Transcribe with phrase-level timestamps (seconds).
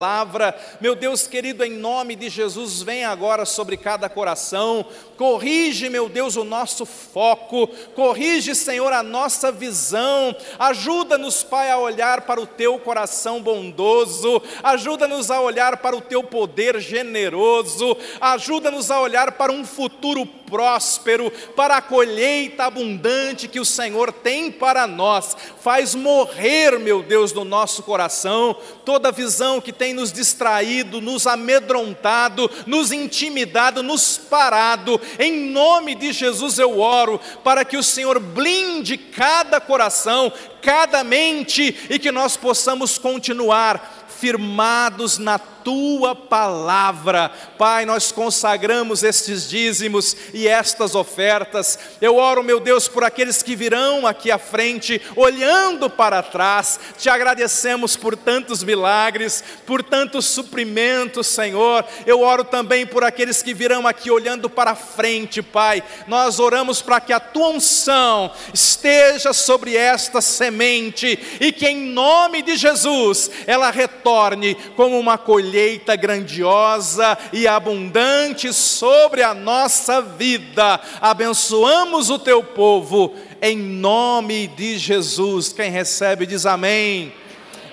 [0.00, 0.58] palavra.
[0.80, 4.82] Meu Deus querido, em nome de Jesus, vem agora sobre cada coração.
[5.14, 7.66] Corrige, meu Deus, o nosso foco.
[7.94, 10.34] Corrige, Senhor, a nossa visão.
[10.58, 14.40] Ajuda-nos, Pai, a olhar para o teu coração bondoso.
[14.62, 17.94] Ajuda-nos a olhar para o teu poder generoso.
[18.22, 24.50] Ajuda-nos a olhar para um futuro próspero, para a colheita abundante que o Senhor tem
[24.50, 25.36] para nós.
[25.60, 28.56] Faz morrer, meu Deus, do nosso coração
[28.90, 35.00] toda visão que tem nos distraído, nos amedrontado, nos intimidado, nos parado.
[35.18, 41.76] Em nome de Jesus eu oro para que o Senhor blinde cada coração, cada mente
[41.88, 47.30] e que nós possamos continuar firmados na tua palavra.
[47.58, 51.78] Pai, nós consagramos estes dízimos e estas ofertas.
[52.00, 56.78] Eu oro, meu Deus, por aqueles que virão aqui à frente, olhando para trás.
[56.98, 61.84] Te agradecemos por tantos milagres, por tantos suprimentos, Senhor.
[62.06, 65.82] Eu oro também por aqueles que virão aqui olhando para frente, Pai.
[66.06, 72.42] Nós oramos para que a tua unção esteja sobre esta semente e que em nome
[72.42, 75.49] de Jesus ela retorne torne como uma colheita
[75.96, 80.80] grandiosa e abundante sobre a nossa vida.
[81.00, 85.52] Abençoamos o teu povo em nome de Jesus.
[85.52, 87.12] Quem recebe diz amém.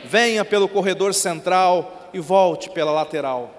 [0.06, 3.57] Venha pelo corredor central e volte pela lateral.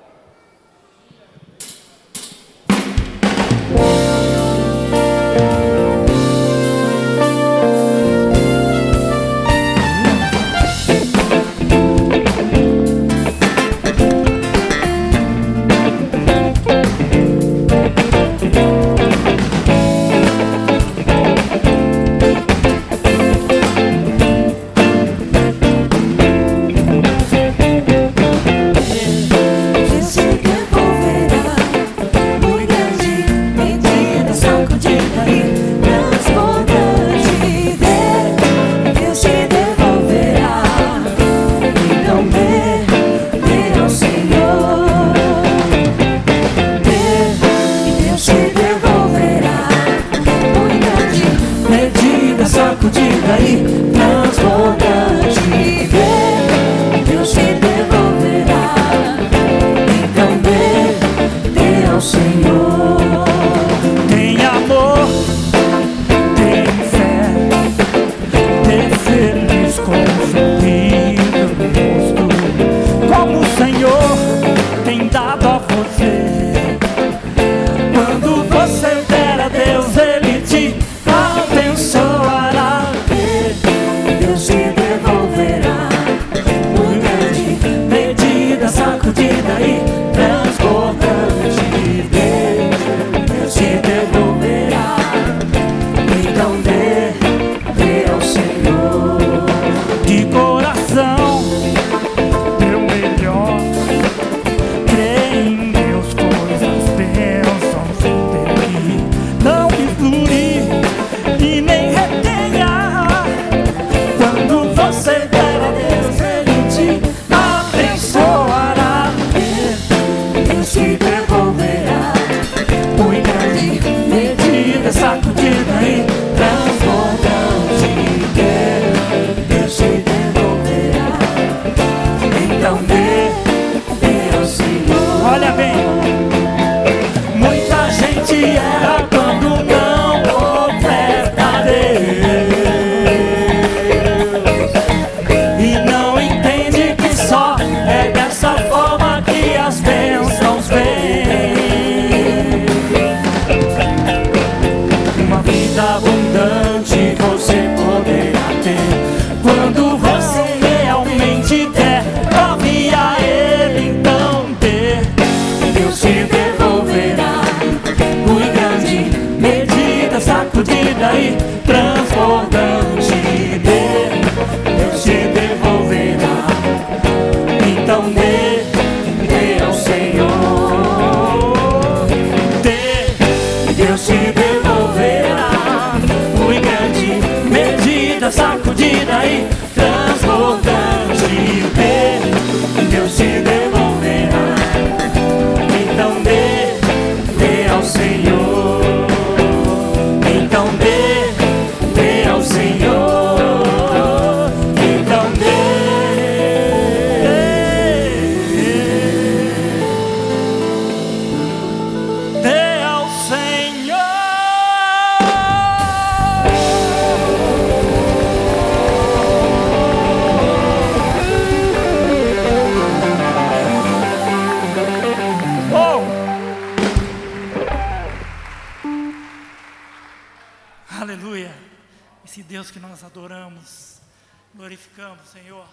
[234.58, 235.64] Glorificamos, Senhor.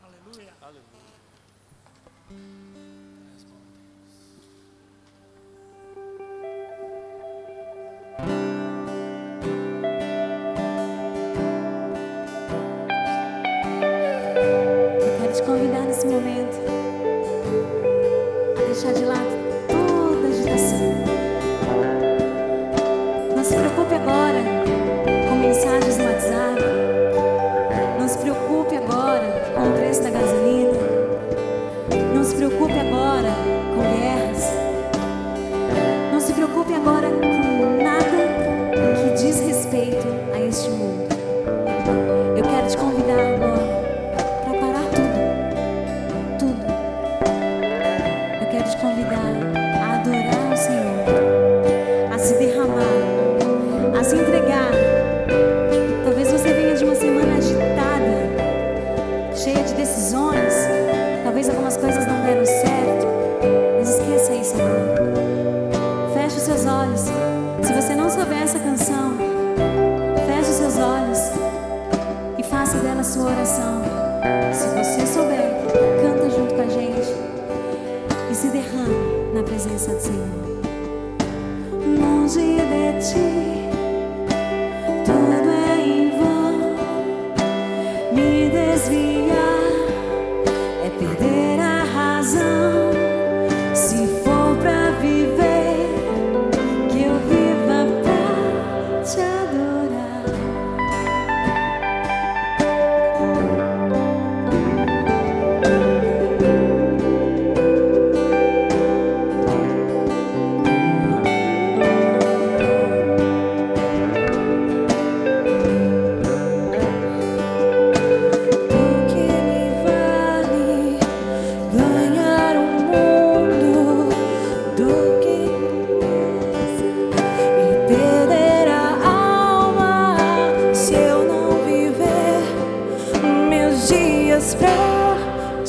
[0.00, 0.54] Aleluia.
[0.62, 0.84] Aleluia.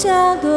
[0.06, 0.55] 家的。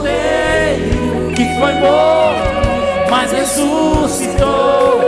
[0.00, 5.00] Cordeiro que foi morto, mas ressuscitou.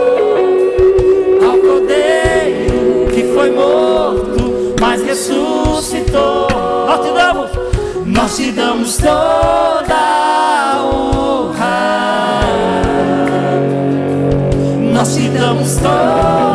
[1.43, 6.47] Ao cordeiro que foi morto, mas ressuscitou.
[6.85, 7.51] Nós te damos,
[8.05, 12.39] nós te damos toda a honra.
[14.93, 16.52] Nós te damos toda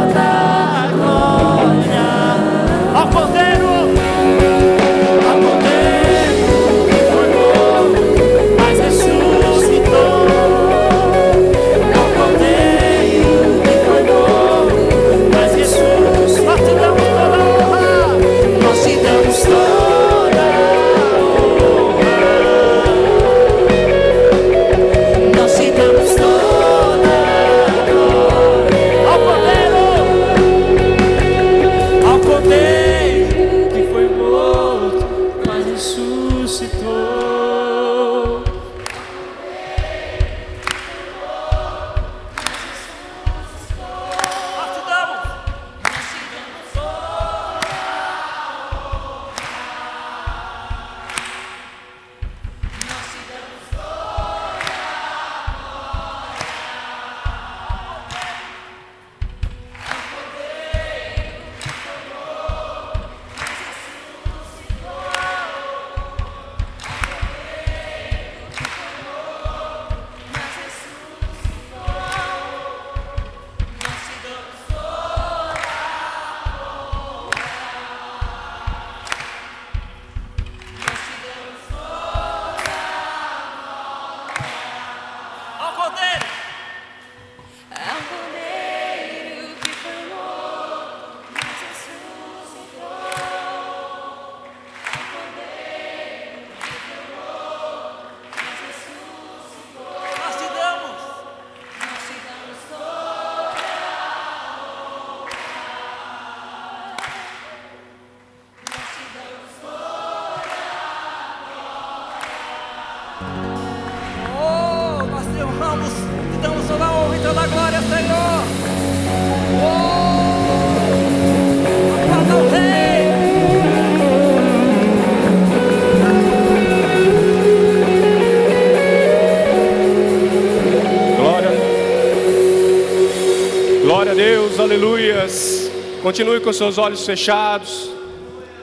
[136.02, 137.90] Continue com seus olhos fechados.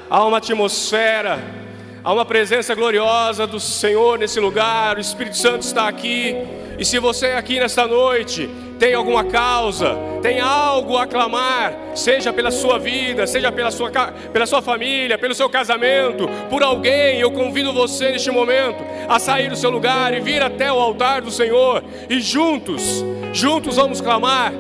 [0.10, 1.44] Há uma atmosfera,
[2.02, 4.98] há uma presença gloriosa do Senhor nesse lugar.
[4.98, 6.34] O Espírito Santo está aqui.
[6.80, 12.52] E se você aqui nesta noite tem alguma causa, tem algo a clamar, seja pela
[12.52, 17.72] sua vida, seja pela sua, pela sua família, pelo seu casamento, por alguém, eu convido
[17.72, 21.82] você neste momento a sair do seu lugar e vir até o altar do Senhor
[22.10, 24.52] e juntos, juntos vamos clamar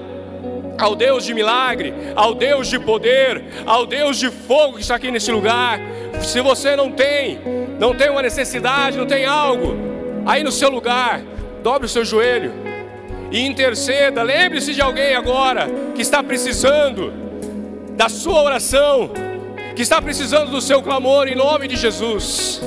[0.78, 5.12] ao Deus de milagre, ao Deus de poder, ao Deus de fogo que está aqui
[5.12, 5.80] nesse lugar.
[6.22, 7.40] Se você não tem,
[7.80, 9.76] não tem uma necessidade, não tem algo,
[10.26, 11.22] aí no seu lugar,
[11.64, 12.52] dobre o seu joelho
[13.32, 14.24] e interceda.
[14.24, 17.14] Lembre-se de alguém agora que está precisando
[17.96, 19.12] da sua oração,
[19.76, 22.62] que está precisando do seu clamor em nome de Jesus.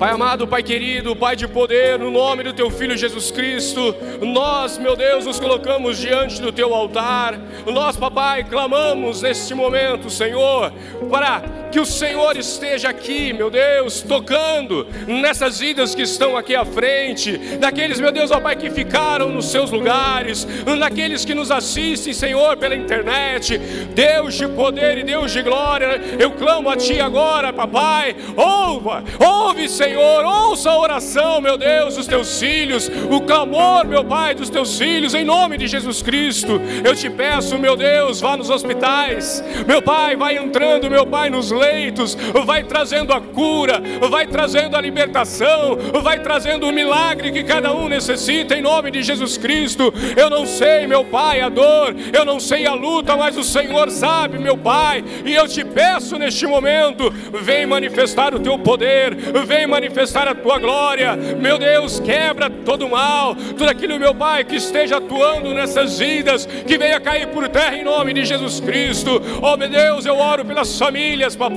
[0.00, 4.78] Pai amado, Pai querido, Pai de poder, no nome do Teu Filho Jesus Cristo, nós,
[4.78, 7.38] meu Deus, nos colocamos diante do Teu altar.
[7.66, 10.72] Nós, papai, clamamos neste momento, Senhor,
[11.10, 16.64] para que o Senhor esteja aqui, meu Deus, tocando nessas vidas que estão aqui à
[16.64, 20.46] frente, daqueles, meu Deus, ó Pai, que ficaram nos seus lugares,
[20.78, 23.58] daqueles que nos assistem, Senhor, pela internet.
[23.94, 29.68] Deus de poder e Deus de glória, eu clamo a Ti agora, papai, ouva, ouve,
[29.68, 34.76] Senhor, ouça a oração, meu Deus, dos Teus filhos, o clamor, meu Pai, dos Teus
[34.76, 36.60] filhos, em nome de Jesus Cristo.
[36.84, 41.52] Eu te peço, meu Deus, vá nos hospitais, meu Pai, vai entrando, meu Pai, nos
[41.60, 47.72] leitos, vai trazendo a cura, vai trazendo a libertação, vai trazendo o milagre que cada
[47.72, 49.92] um necessita em nome de Jesus Cristo.
[50.16, 53.90] Eu não sei, meu Pai, a dor, eu não sei a luta, mas o Senhor
[53.90, 57.10] sabe, meu Pai, e eu te peço neste momento,
[57.42, 59.14] vem manifestar o teu poder,
[59.46, 64.44] vem manifestar a tua glória, meu Deus, quebra todo o mal, tudo aquilo, meu Pai,
[64.44, 69.20] que esteja atuando nessas vidas, que venha cair por terra em nome de Jesus Cristo.
[69.42, 71.49] Oh, meu Deus, eu oro pelas famílias, papai,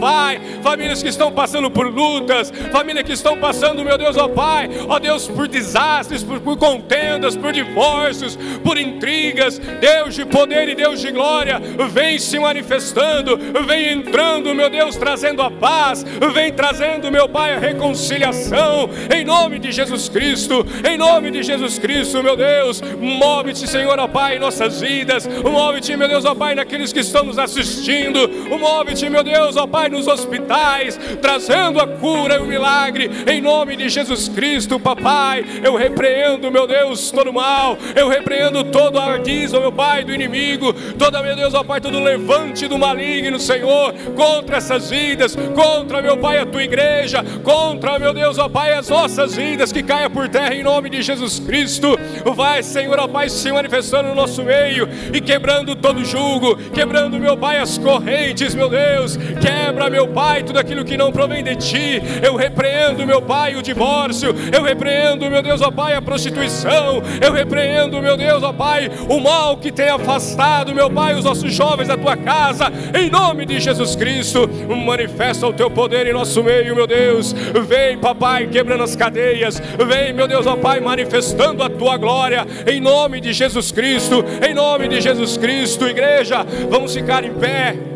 [0.61, 4.99] famílias que estão passando por lutas, famílias que estão passando, meu Deus, ó Pai, ó
[4.99, 9.59] Deus, por desastres, por, por contendas, por divórcios, por intrigas.
[9.79, 15.41] Deus de poder e Deus de glória, vem se manifestando, vem entrando, meu Deus, trazendo
[15.41, 16.03] a paz,
[16.33, 21.79] vem trazendo, meu Pai, a reconciliação, em nome de Jesus Cristo, em nome de Jesus
[21.79, 26.55] Cristo, meu Deus, move-te, Senhor, ó Pai, em nossas vidas, move-te, meu Deus, ó Pai,
[26.55, 32.35] naqueles que estão nos assistindo, move-te, meu Deus, ó Pai, nos hospitais, trazendo a cura
[32.35, 37.77] e o milagre, em nome de Jesus Cristo, papai, eu repreendo, meu Deus, todo mal,
[37.95, 41.99] eu repreendo todo ardis, ó meu Pai, do inimigo, toda, meu Deus, ó Pai, todo
[41.99, 48.13] levante do maligno, Senhor, contra essas vidas, contra, meu Pai, a tua igreja, contra, meu
[48.13, 51.97] Deus, ó Pai, as nossas vidas, que caia por terra em nome de Jesus Cristo,
[52.35, 57.37] vai, Senhor, ó Pai, se manifestando no nosso meio e quebrando todo jugo, quebrando, meu
[57.37, 62.01] Pai, as correntes, meu Deus, quebra, meu Pai, tudo aquilo que não provém de Ti,
[62.21, 67.31] eu repreendo, meu Pai, o divórcio, eu repreendo, meu Deus, ó Pai, a prostituição, eu
[67.31, 71.87] repreendo, meu Deus, ó Pai, o mal que tem afastado, meu Pai, os nossos jovens
[71.87, 74.49] da Tua casa, em nome de Jesus Cristo,
[74.85, 77.33] manifesta o Teu poder em nosso meio, meu Deus,
[77.67, 82.79] vem, papai, quebrando as cadeias, vem, meu Deus, ó Pai, manifestando a Tua glória, em
[82.79, 87.92] nome de Jesus Cristo, em nome de Jesus Cristo, igreja, vamos ficar em pé.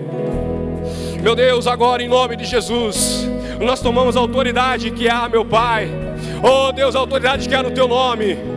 [1.21, 3.27] Meu Deus, agora em nome de Jesus,
[3.59, 5.89] nós tomamos a autoridade que há, meu Pai.
[6.41, 8.56] Oh Deus, a autoridade que há no Teu nome.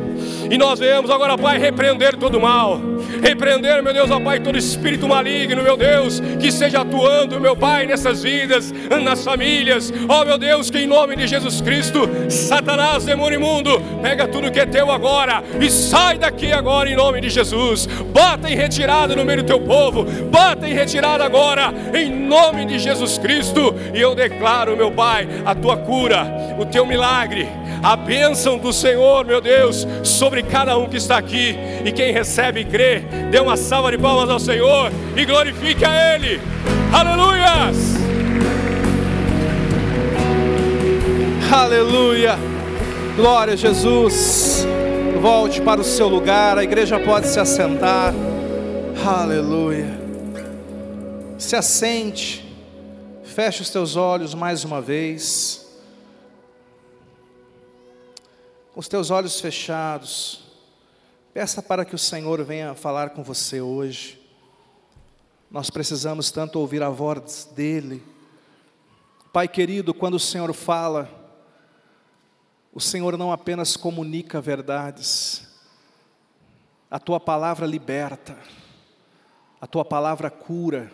[0.51, 2.81] E nós vemos agora, Pai, repreender todo mal.
[3.23, 7.87] Repreender, meu Deus, ó Pai, todo espírito maligno, meu Deus, que seja atuando, meu Pai,
[7.87, 13.39] nessas vidas, nas famílias, ó meu Deus, que em nome de Jesus Cristo, Satanás, demônio
[13.39, 17.87] imundo, pega tudo que é teu agora e sai daqui agora em nome de Jesus,
[17.87, 22.79] bota em retirada no meio do teu povo, bota em retirada agora, em nome de
[22.79, 26.27] Jesus Cristo, e eu declaro, meu Pai, a tua cura,
[26.59, 27.49] o teu milagre,
[27.83, 32.61] a bênção do Senhor, meu Deus, sobre cada um que está aqui, e quem recebe
[32.61, 36.41] e crê, dê uma salva de palmas ao Senhor e glorifique a Ele.
[36.93, 37.77] Aleluias!
[41.53, 42.39] Aleluia!
[43.17, 44.67] Glória a Jesus.
[45.21, 48.15] Volte para o seu lugar, a igreja pode se assentar.
[49.05, 49.99] Aleluia.
[51.37, 52.45] Se assente,
[53.25, 55.60] feche os teus olhos mais uma vez.
[58.81, 60.41] Os teus olhos fechados.
[61.35, 64.19] Peça para que o Senhor venha falar com você hoje.
[65.51, 68.03] Nós precisamos tanto ouvir a voz dEle.
[69.35, 71.11] Pai querido, quando o Senhor fala,
[72.73, 75.47] o Senhor não apenas comunica verdades,
[76.91, 78.35] a tua palavra liberta,
[79.61, 80.91] a tua palavra cura,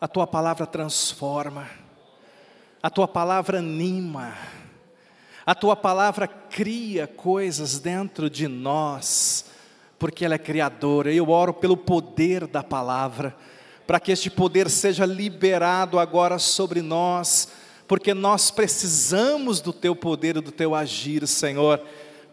[0.00, 1.68] a tua palavra transforma,
[2.80, 4.61] a tua palavra anima
[5.44, 9.46] a tua palavra cria coisas dentro de nós,
[9.98, 11.12] porque ela é criadora.
[11.12, 13.34] Eu oro pelo poder da palavra,
[13.84, 17.48] para que este poder seja liberado agora sobre nós,
[17.88, 21.82] porque nós precisamos do teu poder e do teu agir, Senhor.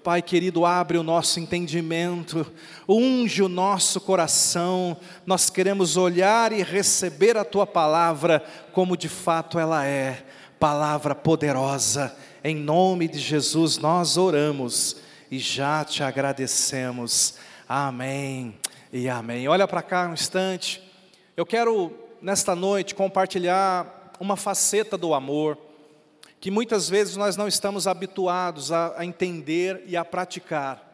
[0.03, 2.45] Pai querido, abre o nosso entendimento,
[2.87, 4.95] unge o nosso coração,
[5.25, 8.41] nós queremos olhar e receber a tua palavra
[8.71, 10.23] como de fato ela é,
[10.59, 14.97] palavra poderosa em nome de Jesus nós oramos
[15.29, 17.35] e já te agradecemos.
[17.67, 18.57] Amém
[18.91, 19.47] e amém.
[19.47, 20.81] Olha para cá um instante.
[21.35, 25.57] Eu quero nesta noite compartilhar uma faceta do amor
[26.39, 30.85] que muitas vezes nós não estamos habituados a, a entender e a praticar.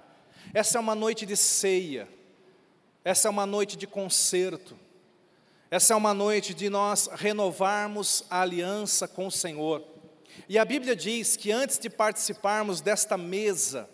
[0.53, 2.07] Essa é uma noite de ceia.
[3.03, 4.75] Essa é uma noite de concerto.
[5.69, 9.94] Essa é uma noite de nós renovarmos a aliança com o Senhor.
[10.47, 13.89] E a Bíblia diz que antes de participarmos desta mesa,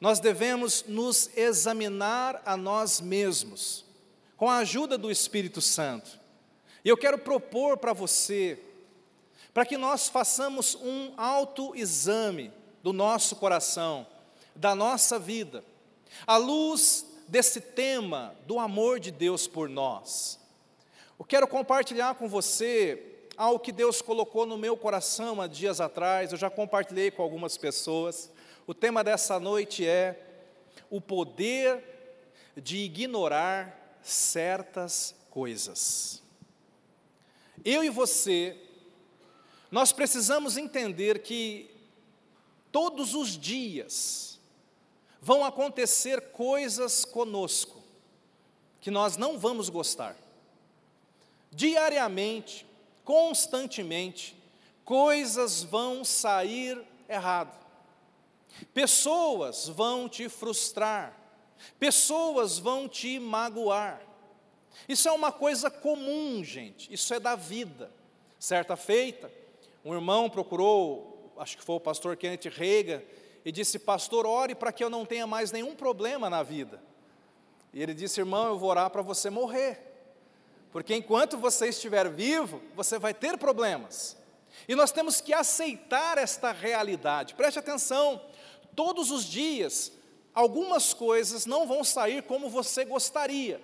[0.00, 3.84] nós devemos nos examinar a nós mesmos,
[4.36, 6.18] com a ajuda do Espírito Santo.
[6.84, 8.58] E eu quero propor para você,
[9.52, 14.06] para que nós façamos um autoexame do nosso coração,
[14.54, 15.64] da nossa vida,
[16.26, 20.38] à luz desse tema do amor de Deus por nós.
[21.18, 26.32] Eu quero compartilhar com você algo que Deus colocou no meu coração há dias atrás,
[26.32, 28.32] eu já compartilhei com algumas pessoas.
[28.66, 30.20] O tema dessa noite é
[30.90, 31.80] o poder
[32.56, 36.20] de ignorar certas coisas.
[37.64, 38.56] Eu e você,
[39.70, 41.70] nós precisamos entender que
[42.72, 44.40] todos os dias
[45.22, 47.78] vão acontecer coisas conosco
[48.80, 50.16] que nós não vamos gostar.
[51.50, 52.67] Diariamente,
[53.08, 54.36] constantemente,
[54.84, 57.58] coisas vão sair errado.
[58.74, 61.18] Pessoas vão te frustrar,
[61.78, 64.02] pessoas vão te magoar.
[64.86, 67.90] Isso é uma coisa comum, gente, isso é da vida.
[68.38, 69.32] Certa feita,
[69.82, 73.00] um irmão procurou, acho que foi o pastor Kenneth Reagan,
[73.42, 76.78] e disse: Pastor, ore para que eu não tenha mais nenhum problema na vida.
[77.72, 79.87] E ele disse: Irmão, eu vou orar para você morrer,
[80.70, 84.16] porque enquanto você estiver vivo, você vai ter problemas.
[84.68, 87.34] E nós temos que aceitar esta realidade.
[87.34, 88.20] Preste atenção,
[88.74, 89.92] todos os dias,
[90.34, 93.60] algumas coisas não vão sair como você gostaria.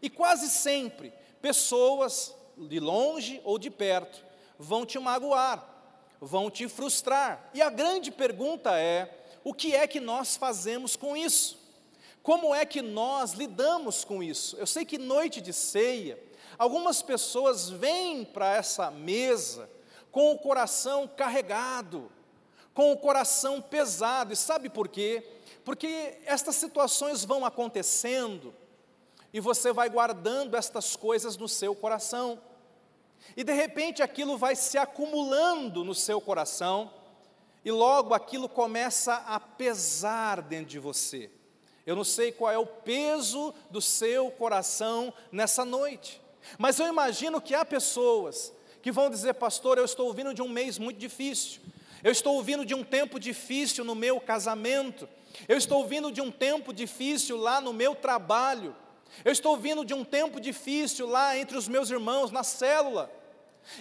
[0.00, 1.12] E quase sempre,
[1.42, 4.24] pessoas de longe ou de perto
[4.58, 5.66] vão te magoar,
[6.20, 7.50] vão te frustrar.
[7.52, 11.59] E a grande pergunta é: o que é que nós fazemos com isso?
[12.22, 14.56] Como é que nós lidamos com isso?
[14.56, 16.22] Eu sei que noite de ceia,
[16.58, 19.70] algumas pessoas vêm para essa mesa
[20.12, 22.10] com o coração carregado,
[22.74, 24.32] com o coração pesado.
[24.32, 25.26] E sabe por quê?
[25.64, 28.54] Porque estas situações vão acontecendo
[29.32, 32.40] e você vai guardando estas coisas no seu coração.
[33.36, 36.92] E de repente aquilo vai se acumulando no seu coração
[37.64, 41.30] e logo aquilo começa a pesar dentro de você.
[41.90, 46.22] Eu não sei qual é o peso do seu coração nessa noite,
[46.56, 50.48] mas eu imagino que há pessoas que vão dizer, pastor, eu estou vindo de um
[50.48, 51.60] mês muito difícil,
[52.04, 55.08] eu estou vindo de um tempo difícil no meu casamento.
[55.48, 58.76] Eu estou vindo de um tempo difícil lá no meu trabalho.
[59.24, 63.10] Eu estou vindo de um tempo difícil lá entre os meus irmãos, na célula.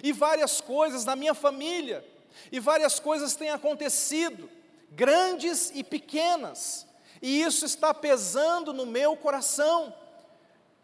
[0.02, 2.04] E várias coisas na minha família.
[2.52, 4.50] E várias coisas têm acontecido,
[4.90, 6.89] grandes e pequenas.
[7.22, 9.94] E isso está pesando no meu coração.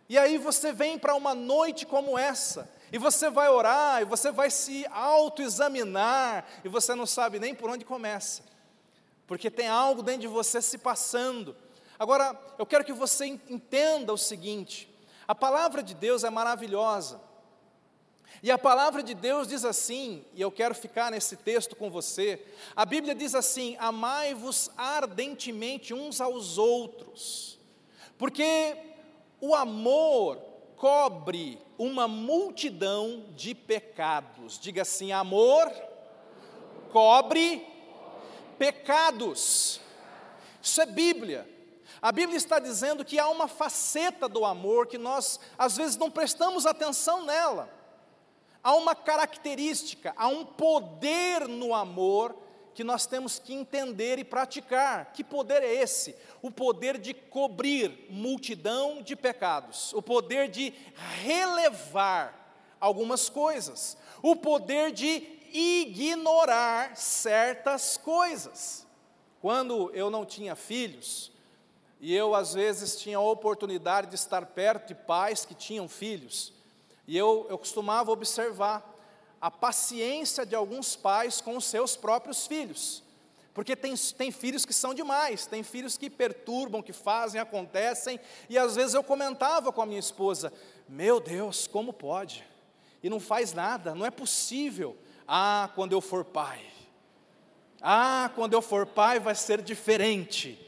[0.07, 4.31] E aí você vem para uma noite como essa, e você vai orar, e você
[4.31, 8.43] vai se autoexaminar, e você não sabe nem por onde começa,
[9.25, 11.55] porque tem algo dentro de você se passando.
[11.97, 14.87] Agora, eu quero que você entenda o seguinte:
[15.27, 17.19] a palavra de Deus é maravilhosa,
[18.45, 22.45] e a palavra de Deus diz assim, e eu quero ficar nesse texto com você,
[22.75, 27.57] a Bíblia diz assim: amai-vos ardentemente uns aos outros,
[28.19, 28.77] porque
[29.41, 30.37] o amor
[30.77, 34.59] cobre uma multidão de pecados.
[34.59, 35.71] Diga assim: amor
[36.91, 37.67] cobre
[38.59, 39.81] pecados.
[40.61, 41.49] Isso é Bíblia.
[41.99, 46.11] A Bíblia está dizendo que há uma faceta do amor que nós às vezes não
[46.11, 47.73] prestamos atenção nela.
[48.65, 52.35] Há uma característica, há um poder no amor
[52.73, 55.13] que nós temos que entender e praticar.
[55.13, 56.15] Que poder é esse?
[56.41, 60.73] O poder de cobrir multidão de pecados, o poder de
[61.21, 65.21] relevar algumas coisas, o poder de
[65.53, 68.87] ignorar certas coisas.
[69.43, 71.31] Quando eu não tinha filhos,
[72.01, 76.54] e eu às vezes tinha a oportunidade de estar perto de pais que tinham filhos,
[77.07, 78.93] e eu, eu costumava observar
[79.39, 83.03] a paciência de alguns pais com os seus próprios filhos.
[83.53, 88.57] Porque tem, tem filhos que são demais, tem filhos que perturbam, que fazem, acontecem, e
[88.57, 90.51] às vezes eu comentava com a minha esposa:
[90.89, 92.45] Meu Deus, como pode?
[93.01, 94.97] E não faz nada, não é possível.
[95.27, 96.65] Ah, quando eu for pai.
[97.81, 100.59] Ah, quando eu for pai vai ser diferente.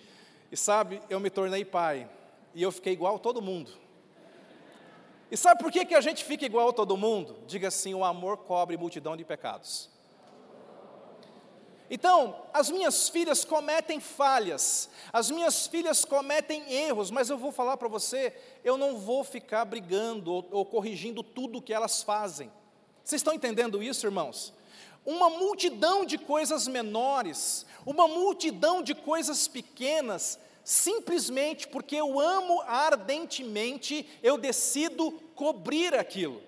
[0.52, 2.10] E sabe, eu me tornei pai,
[2.54, 3.72] e eu fiquei igual todo mundo.
[5.30, 7.38] E sabe por que, que a gente fica igual a todo mundo?
[7.46, 9.90] Diga assim: o amor cobre multidão de pecados.
[11.90, 17.78] Então, as minhas filhas cometem falhas, as minhas filhas cometem erros, mas eu vou falar
[17.78, 22.52] para você, eu não vou ficar brigando ou, ou corrigindo tudo o que elas fazem.
[23.04, 24.54] Vocês estão entendendo isso, irmãos?
[25.06, 30.38] Uma multidão de coisas menores, uma multidão de coisas pequenas,
[30.68, 36.42] simplesmente porque eu amo ardentemente, eu decido cobrir aquilo.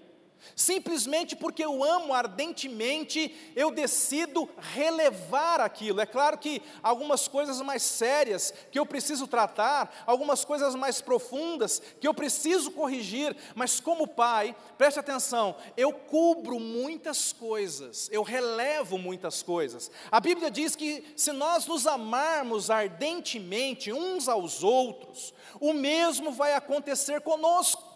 [0.56, 6.02] Simplesmente porque eu amo ardentemente, eu decido relevar aquilo.
[6.02, 11.82] É claro que algumas coisas mais sérias que eu preciso tratar, algumas coisas mais profundas
[12.00, 18.98] que eu preciso corrigir, mas como pai, preste atenção, eu cubro muitas coisas, eu relevo
[18.98, 19.90] muitas coisas.
[20.12, 26.54] A Bíblia diz que se nós nos amarmos ardentemente uns aos outros, o mesmo vai
[26.54, 27.89] acontecer conosco.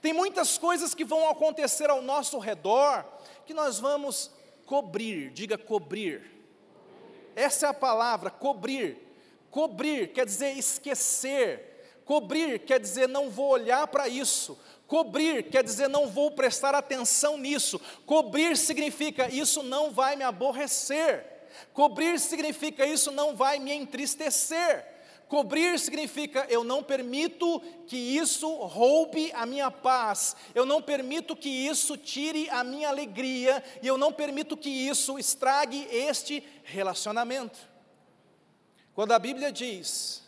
[0.00, 3.04] Tem muitas coisas que vão acontecer ao nosso redor
[3.44, 4.30] que nós vamos
[4.66, 6.30] cobrir, diga cobrir.
[7.34, 8.98] Essa é a palavra, cobrir.
[9.50, 12.00] Cobrir quer dizer esquecer.
[12.04, 14.58] Cobrir quer dizer não vou olhar para isso.
[14.86, 17.80] Cobrir quer dizer não vou prestar atenção nisso.
[18.06, 21.24] Cobrir significa isso não vai me aborrecer.
[21.72, 24.91] Cobrir significa isso não vai me entristecer.
[25.32, 31.48] Cobrir significa eu não permito que isso roube a minha paz, eu não permito que
[31.48, 37.58] isso tire a minha alegria, e eu não permito que isso estrague este relacionamento.
[38.94, 40.22] Quando a Bíblia diz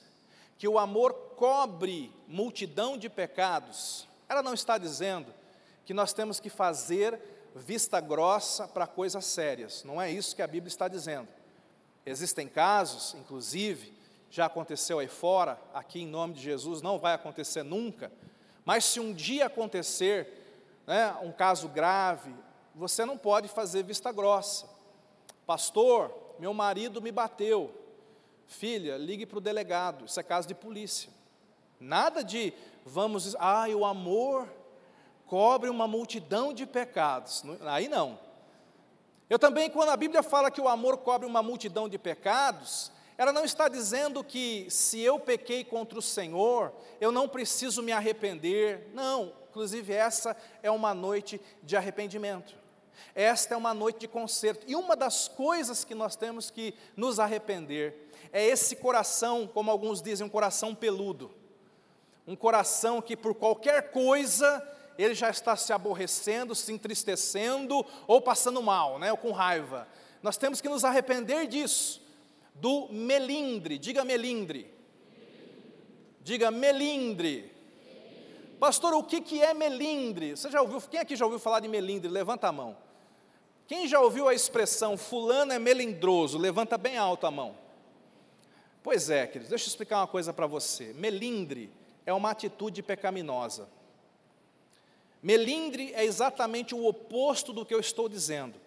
[0.56, 5.34] que o amor cobre multidão de pecados, ela não está dizendo
[5.84, 7.20] que nós temos que fazer
[7.54, 11.28] vista grossa para coisas sérias, não é isso que a Bíblia está dizendo.
[12.06, 13.92] Existem casos, inclusive,
[14.34, 18.10] já aconteceu aí fora, aqui em nome de Jesus não vai acontecer nunca,
[18.64, 22.34] mas se um dia acontecer, né, um caso grave,
[22.74, 24.68] você não pode fazer vista grossa.
[25.46, 27.72] Pastor, meu marido me bateu.
[28.48, 31.10] Filha, ligue para o delegado, isso é caso de polícia.
[31.78, 32.52] Nada de
[32.84, 34.52] vamos, ah, o amor
[35.28, 37.44] cobre uma multidão de pecados.
[37.60, 38.18] Aí não.
[39.30, 43.32] Eu também, quando a Bíblia fala que o amor cobre uma multidão de pecados, ela
[43.32, 48.88] não está dizendo que se eu pequei contra o Senhor, eu não preciso me arrepender.
[48.92, 52.56] Não, inclusive essa é uma noite de arrependimento.
[53.14, 54.64] Esta é uma noite de conserto.
[54.66, 60.02] E uma das coisas que nós temos que nos arrepender é esse coração, como alguns
[60.02, 61.30] dizem, um coração peludo.
[62.26, 64.66] Um coração que por qualquer coisa
[64.98, 69.86] ele já está se aborrecendo, se entristecendo ou passando mal, né, ou com raiva.
[70.20, 72.03] Nós temos que nos arrepender disso
[72.54, 73.78] do melindre.
[73.78, 74.72] Diga melindre.
[76.22, 77.52] Diga melindre.
[78.58, 80.36] Pastor, o que, que é melindre?
[80.36, 80.80] Você já ouviu?
[80.80, 82.10] Quem aqui já ouviu falar de melindre?
[82.10, 82.76] Levanta a mão.
[83.66, 86.38] Quem já ouviu a expressão fulano é melindroso?
[86.38, 87.56] Levanta bem alto a mão.
[88.82, 90.92] Pois é, queridos, deixa eu explicar uma coisa para você.
[90.94, 91.70] Melindre
[92.04, 93.68] é uma atitude pecaminosa.
[95.22, 98.60] Melindre é exatamente o oposto do que eu estou dizendo.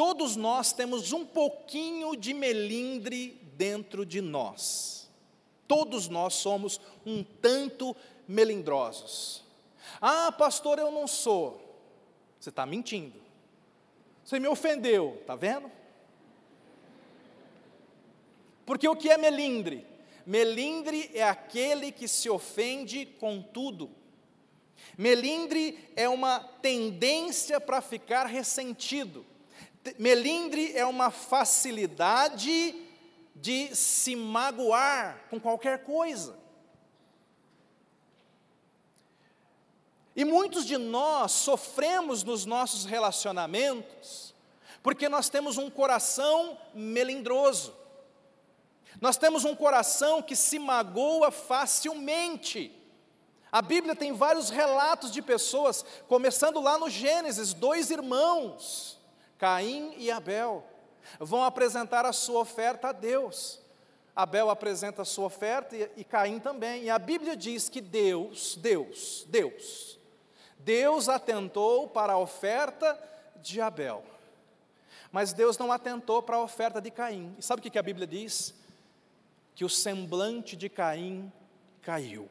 [0.00, 5.10] Todos nós temos um pouquinho de melindre dentro de nós.
[5.68, 7.94] Todos nós somos um tanto
[8.26, 9.44] melindrosos.
[10.00, 11.78] Ah, pastor, eu não sou.
[12.38, 13.20] Você está mentindo.
[14.24, 15.70] Você me ofendeu, está vendo?
[18.64, 19.86] Porque o que é melindre?
[20.24, 23.90] Melindre é aquele que se ofende com tudo.
[24.96, 29.26] Melindre é uma tendência para ficar ressentido.
[29.98, 32.74] Melindre é uma facilidade
[33.34, 36.38] de se magoar com qualquer coisa.
[40.14, 44.34] E muitos de nós sofremos nos nossos relacionamentos
[44.82, 47.74] porque nós temos um coração melindroso.
[49.00, 52.74] Nós temos um coração que se magoa facilmente.
[53.50, 58.99] A Bíblia tem vários relatos de pessoas, começando lá no Gênesis, dois irmãos
[59.40, 60.62] Caim e Abel
[61.18, 63.58] vão apresentar a sua oferta a Deus.
[64.14, 66.84] Abel apresenta a sua oferta e, e Caim também.
[66.84, 69.98] E a Bíblia diz que Deus, Deus, Deus,
[70.58, 72.98] Deus atentou para a oferta
[73.36, 74.04] de Abel.
[75.10, 77.34] Mas Deus não atentou para a oferta de Caim.
[77.38, 78.54] E sabe o que a Bíblia diz?
[79.54, 81.32] Que o semblante de Caim
[81.80, 82.28] caiu.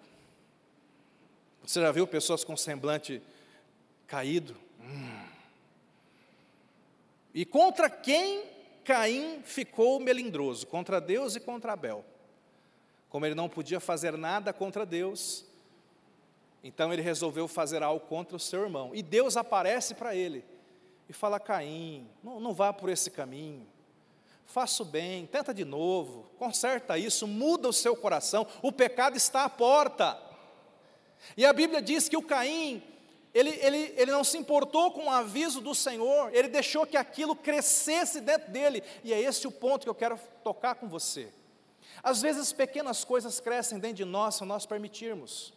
[1.64, 3.20] Você já viu pessoas com semblante
[4.05, 4.68] caído?
[7.34, 8.43] E contra quem
[8.84, 10.65] Caim ficou melindroso?
[10.67, 12.03] Contra Deus e contra Abel.
[13.09, 15.45] Como ele não podia fazer nada contra Deus,
[16.63, 18.91] então ele resolveu fazer algo contra o seu irmão.
[18.93, 20.43] E Deus aparece para ele
[21.07, 23.65] e fala: Caim, não, não vá por esse caminho.
[24.45, 28.47] Faça o bem, tenta de novo, conserta isso, muda o seu coração.
[28.63, 30.19] O pecado está à porta.
[31.38, 32.82] E a Bíblia diz que o Caim
[33.34, 37.36] ele, ele, ele não se importou com o aviso do Senhor, ele deixou que aquilo
[37.36, 41.32] crescesse dentro dele, e é esse o ponto que eu quero tocar com você.
[42.01, 45.53] Às vezes pequenas coisas crescem dentro de nós se nós permitirmos.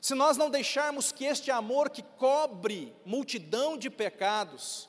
[0.00, 4.88] se nós não deixarmos que este amor que cobre multidão de pecados,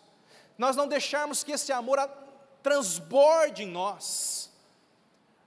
[0.57, 1.99] nós não deixarmos que esse amor
[2.63, 4.49] transborde em nós,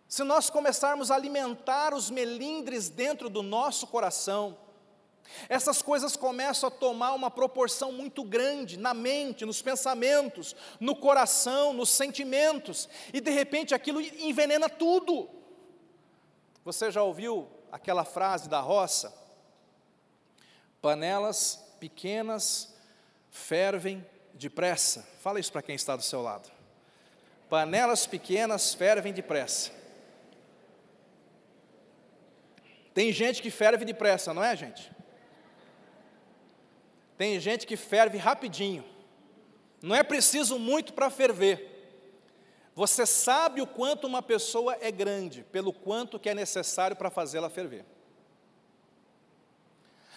[0.07, 4.57] se nós começarmos a alimentar os melindres dentro do nosso coração,
[5.49, 11.73] essas coisas começam a tomar uma proporção muito grande na mente, nos pensamentos, no coração,
[11.73, 15.29] nos sentimentos, e de repente aquilo envenena tudo.
[16.65, 19.13] Você já ouviu aquela frase da roça?
[20.81, 22.75] Panelas pequenas
[23.31, 25.07] fervem depressa.
[25.21, 26.51] Fala isso para quem está do seu lado.
[27.49, 29.71] Panelas pequenas fervem depressa.
[32.95, 34.91] Tem gente que ferve depressa, não é, gente?
[37.17, 38.85] Tem gente que ferve rapidinho.
[39.81, 41.71] Não é preciso muito para ferver.
[42.75, 47.49] Você sabe o quanto uma pessoa é grande, pelo quanto que é necessário para fazê-la
[47.49, 47.85] ferver.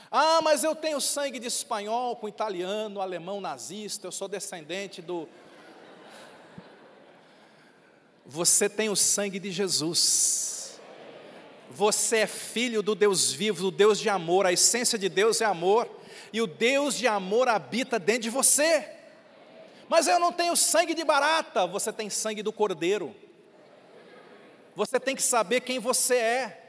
[0.10, 5.28] Ah, mas eu tenho sangue de espanhol com italiano, alemão nazista, eu sou descendente do.
[8.26, 10.80] Você tem o sangue de Jesus.
[11.70, 15.46] Você é filho do Deus vivo, do Deus de amor, a essência de Deus é
[15.46, 15.97] amor
[16.32, 18.88] e o Deus de amor habita dentro de você.
[19.88, 23.16] Mas eu não tenho sangue de barata, você tem sangue do cordeiro.
[24.76, 26.64] Você tem que saber quem você é.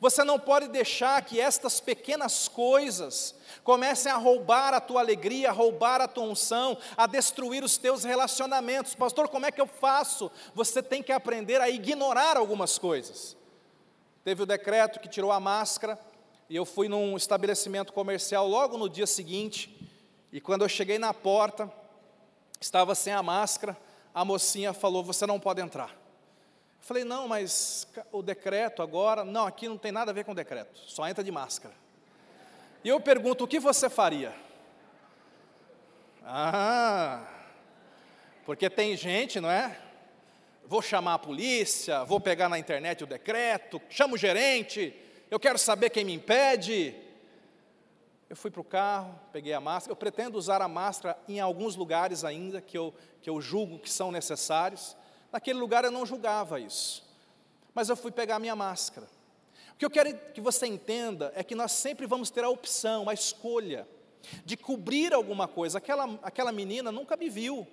[0.00, 3.34] Você não pode deixar que estas pequenas coisas
[3.64, 8.04] comecem a roubar a tua alegria, a roubar a tua unção, a destruir os teus
[8.04, 8.94] relacionamentos.
[8.94, 10.30] Pastor, como é que eu faço?
[10.54, 13.36] Você tem que aprender a ignorar algumas coisas.
[14.22, 15.98] Teve o decreto que tirou a máscara,
[16.48, 19.76] e eu fui num estabelecimento comercial logo no dia seguinte,
[20.32, 21.70] e quando eu cheguei na porta,
[22.58, 23.76] estava sem a máscara,
[24.14, 25.90] a mocinha falou: Você não pode entrar.
[25.90, 29.24] Eu falei: Não, mas o decreto agora.
[29.24, 31.74] Não, aqui não tem nada a ver com o decreto, só entra de máscara.
[32.82, 34.34] E eu pergunto: O que você faria?
[36.24, 37.26] Ah,
[38.44, 39.78] porque tem gente, não é?
[40.66, 44.94] Vou chamar a polícia, vou pegar na internet o decreto, chamo o gerente
[45.30, 46.94] eu quero saber quem me impede.
[48.30, 49.92] Eu fui para o carro, peguei a máscara.
[49.92, 53.90] Eu pretendo usar a máscara em alguns lugares ainda que eu, que eu julgo que
[53.90, 54.96] são necessários.
[55.32, 57.06] Naquele lugar eu não julgava isso.
[57.74, 59.06] Mas eu fui pegar a minha máscara.
[59.72, 63.08] O que eu quero que você entenda é que nós sempre vamos ter a opção,
[63.08, 63.86] a escolha,
[64.44, 65.78] de cobrir alguma coisa.
[65.78, 67.66] Aquela, aquela menina nunca me viu.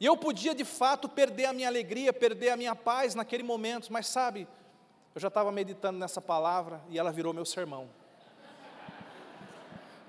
[0.00, 3.92] E eu podia de fato perder a minha alegria, perder a minha paz naquele momento,
[3.92, 4.48] mas sabe,
[5.14, 7.88] eu já estava meditando nessa palavra e ela virou meu sermão.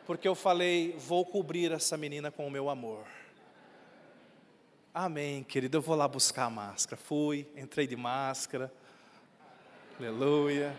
[0.05, 3.05] Porque eu falei, vou cobrir essa menina com o meu amor.
[4.93, 5.77] Amém, querido.
[5.77, 7.01] Eu vou lá buscar a máscara.
[7.01, 8.71] Fui, entrei de máscara.
[9.97, 10.77] Aleluia.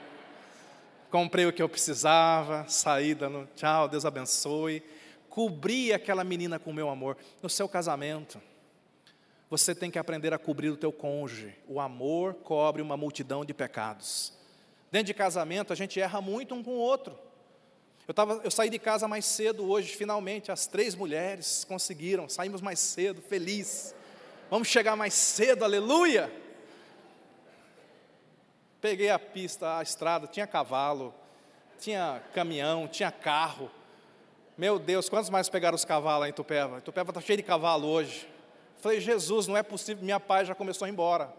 [1.11, 4.83] Comprei o que eu precisava, saí dando tchau, Deus abençoe.
[5.29, 7.17] Cobri aquela menina com o meu amor.
[7.43, 8.41] No seu casamento,
[9.51, 11.55] você tem que aprender a cobrir o teu cônjuge.
[11.69, 14.33] O amor cobre uma multidão de pecados.
[14.91, 17.19] Dentro de casamento, a gente erra muito um com o outro.
[18.07, 22.61] Eu, tava, eu saí de casa mais cedo hoje, finalmente, as três mulheres conseguiram, saímos
[22.61, 23.95] mais cedo, feliz.
[24.51, 26.31] Vamos chegar mais cedo, aleluia!
[28.81, 31.15] Peguei a pista, a estrada, tinha cavalo,
[31.81, 33.71] tinha caminhão, tinha carro.
[34.57, 36.83] Meu Deus, quantos mais pegaram os cavalos em Tupéva?
[36.83, 38.29] Tupéva está cheio de cavalo hoje.
[38.85, 41.33] Falei, Jesus, não é possível, minha paz já começou a ir embora.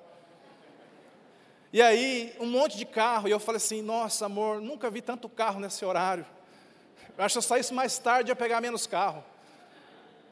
[1.71, 5.29] E aí, um monte de carro, e eu falei assim: nossa, amor, nunca vi tanto
[5.29, 6.25] carro nesse horário.
[7.15, 9.23] Eu acho que se eu saísse mais tarde, ia pegar menos carro.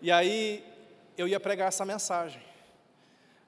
[0.02, 0.66] E aí,
[1.16, 2.42] eu ia pregar essa mensagem.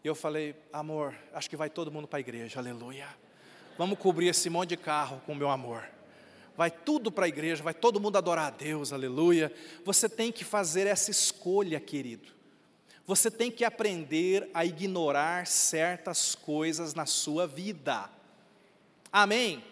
[0.04, 3.08] E eu falei: amor, acho que vai todo mundo para a igreja, aleluia.
[3.80, 5.84] Vamos cobrir esse monte de carro com o meu amor.
[6.56, 9.52] Vai tudo para a igreja, vai todo mundo adorar a Deus, aleluia.
[9.84, 12.36] Você tem que fazer essa escolha, querido.
[13.08, 18.10] Você tem que aprender a ignorar certas coisas na sua vida.
[19.12, 19.64] Amém?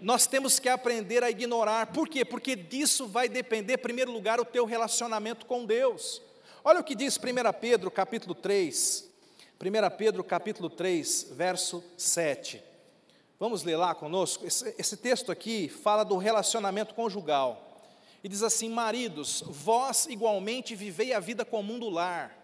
[0.00, 1.92] Nós temos que aprender a ignorar.
[1.92, 2.24] Por quê?
[2.24, 6.22] Porque disso vai depender, em primeiro lugar, o teu relacionamento com Deus.
[6.64, 7.20] Olha o que diz 1
[7.60, 9.06] Pedro, capítulo 3.
[9.60, 12.62] 1 Pedro, capítulo 3, verso 7.
[13.38, 14.46] Vamos ler lá conosco?
[14.46, 17.84] Esse, esse texto aqui fala do relacionamento conjugal.
[18.24, 22.35] E diz assim: Maridos, vós igualmente vivei a vida comum do lar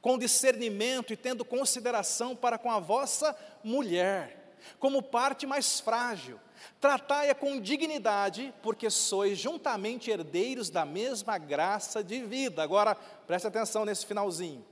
[0.00, 6.38] com discernimento e tendo consideração para com a vossa mulher, como parte mais frágil.
[6.80, 12.62] Tratai-a com dignidade, porque sois juntamente herdeiros da mesma graça de vida.
[12.62, 14.64] Agora, preste atenção nesse finalzinho,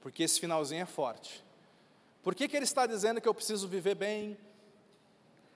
[0.00, 1.44] porque esse finalzinho é forte.
[2.22, 4.36] Por que, que ele está dizendo que eu preciso viver bem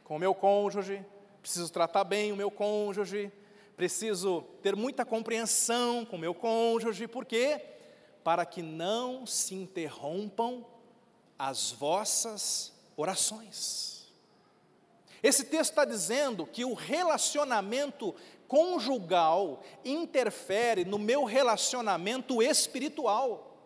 [0.02, 1.04] com o meu cônjuge,
[1.40, 3.30] preciso tratar bem o meu cônjuge,
[3.76, 7.60] preciso ter muita compreensão com o meu cônjuge, por quê?
[8.24, 10.66] Para que não se interrompam
[11.38, 14.12] as vossas orações.
[15.22, 18.14] Esse texto está dizendo que o relacionamento
[18.48, 23.56] conjugal interfere no meu relacionamento espiritual.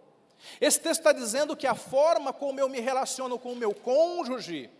[0.61, 4.71] Esse texto está dizendo que a forma como eu me relaciono com o meu cônjuge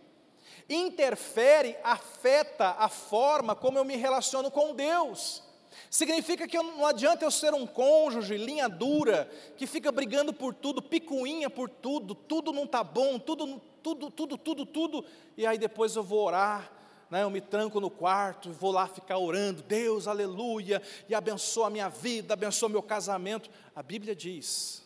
[0.69, 5.43] interfere, afeta a forma como eu me relaciono com Deus.
[5.89, 10.81] Significa que não adianta eu ser um cônjuge, linha dura, que fica brigando por tudo,
[10.81, 15.05] picuinha por tudo, tudo não está bom, tudo, tudo, tudo, tudo, tudo,
[15.37, 16.71] e aí depois eu vou orar,
[17.09, 21.69] né, eu me tranco no quarto, vou lá ficar orando, Deus, aleluia, e abençoa a
[21.71, 23.49] minha vida, abençoa meu casamento.
[23.75, 24.83] A Bíblia diz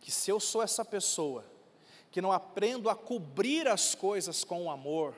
[0.00, 1.44] que se eu sou essa pessoa
[2.10, 5.14] que não aprendo a cobrir as coisas com o amor,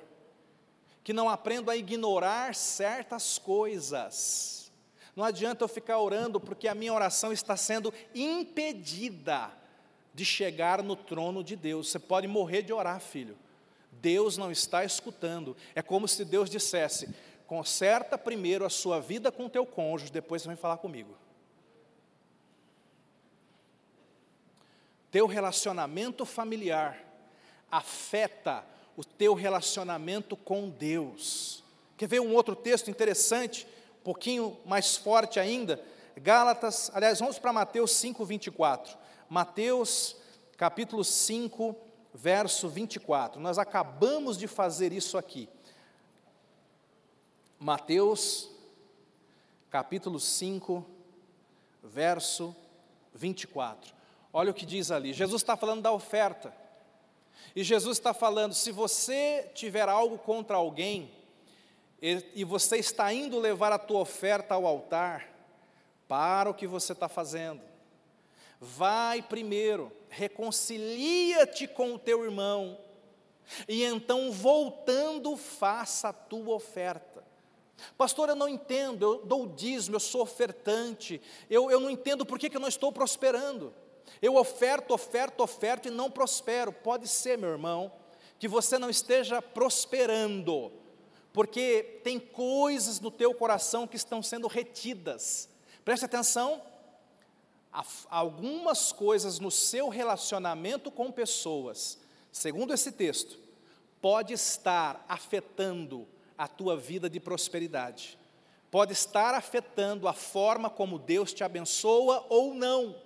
[1.11, 4.71] que não aprendo a ignorar certas coisas.
[5.17, 9.51] Não adianta eu ficar orando porque a minha oração está sendo impedida
[10.15, 11.89] de chegar no trono de Deus.
[11.89, 13.37] Você pode morrer de orar, filho.
[13.91, 15.57] Deus não está escutando.
[15.75, 17.13] É como se Deus dissesse:
[17.45, 21.19] conserta primeiro a sua vida com o teu cônjuge, depois você vem falar comigo.
[25.11, 27.05] Teu relacionamento familiar
[27.69, 28.65] afeta
[29.01, 31.65] o teu relacionamento com Deus.
[31.97, 33.67] Quer ver um outro texto interessante,
[33.99, 35.83] um pouquinho mais forte ainda?
[36.15, 38.99] Gálatas, aliás, vamos para Mateus 5, 24.
[39.27, 40.17] Mateus,
[40.59, 41.75] capítulo 5,
[42.13, 43.41] verso 24.
[43.41, 45.49] Nós acabamos de fazer isso aqui.
[47.59, 48.51] Mateus,
[49.71, 50.85] capítulo 5,
[51.83, 52.55] verso
[53.15, 53.95] 24.
[54.31, 55.15] Olha o que diz ali.
[55.15, 56.60] Jesus está falando da oferta.
[57.55, 61.11] E Jesus está falando: se você tiver algo contra alguém,
[62.03, 65.29] e você está indo levar a tua oferta ao altar,
[66.09, 67.61] para o que você está fazendo.
[68.61, 72.79] Vai primeiro, reconcilia-te com o teu irmão,
[73.69, 77.25] e então, voltando, faça a tua oferta.
[77.97, 82.39] Pastor, eu não entendo, eu dou dízimo, eu sou ofertante, eu, eu não entendo por
[82.39, 83.73] que, que eu não estou prosperando.
[84.21, 86.73] Eu oferto, oferto, oferto e não prospero.
[86.73, 87.93] Pode ser, meu irmão,
[88.39, 90.73] que você não esteja prosperando,
[91.33, 95.49] porque tem coisas no teu coração que estão sendo retidas.
[95.85, 96.63] Preste atenção,
[98.09, 101.99] algumas coisas no seu relacionamento com pessoas,
[102.33, 103.39] segundo esse texto,
[104.01, 108.19] pode estar afetando a tua vida de prosperidade.
[108.71, 112.97] Pode estar afetando a forma como Deus te abençoa ou não.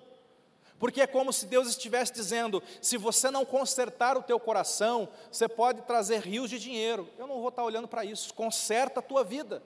[0.78, 5.48] Porque é como se Deus estivesse dizendo: se você não consertar o teu coração, você
[5.48, 7.08] pode trazer rios de dinheiro.
[7.18, 8.34] Eu não vou estar olhando para isso.
[8.34, 9.62] Conserta a tua vida,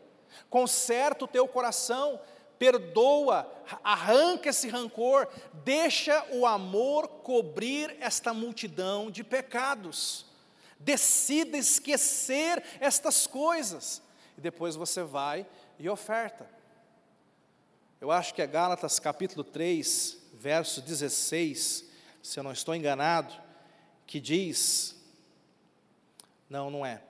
[0.51, 2.21] conserta o teu coração,
[2.59, 3.51] perdoa,
[3.83, 5.29] arranca esse rancor,
[5.65, 10.27] deixa o amor cobrir esta multidão de pecados.
[10.79, 14.03] Decida esquecer estas coisas.
[14.37, 15.47] E depois você vai
[15.79, 16.49] e oferta.
[18.01, 21.84] Eu acho que é Gálatas capítulo 3, verso 16,
[22.22, 23.34] se eu não estou enganado,
[24.07, 24.97] que diz,
[26.49, 27.03] não, não é,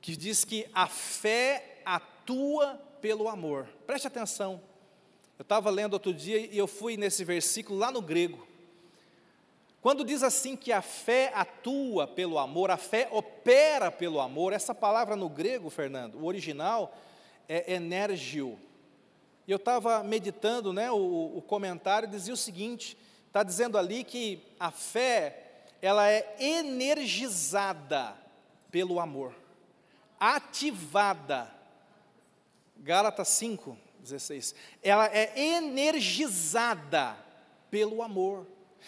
[0.00, 3.66] que diz que a fé atua pelo amor.
[3.86, 4.60] Preste atenção.
[5.38, 8.46] Eu estava lendo outro dia e eu fui nesse versículo lá no grego.
[9.82, 14.74] Quando diz assim que a fé atua pelo amor, a fé opera pelo amor, essa
[14.74, 16.94] palavra no grego, Fernando, o original
[17.48, 18.58] é energio,
[19.52, 22.96] eu estava meditando, né, o, o comentário dizia o seguinte:
[23.26, 28.16] está dizendo ali que a fé, ela é energizada
[28.70, 29.34] pelo amor,
[30.18, 31.50] ativada.
[32.76, 34.54] Gálatas 5, 16.
[34.82, 37.16] Ela é energizada
[37.70, 38.46] pelo amor.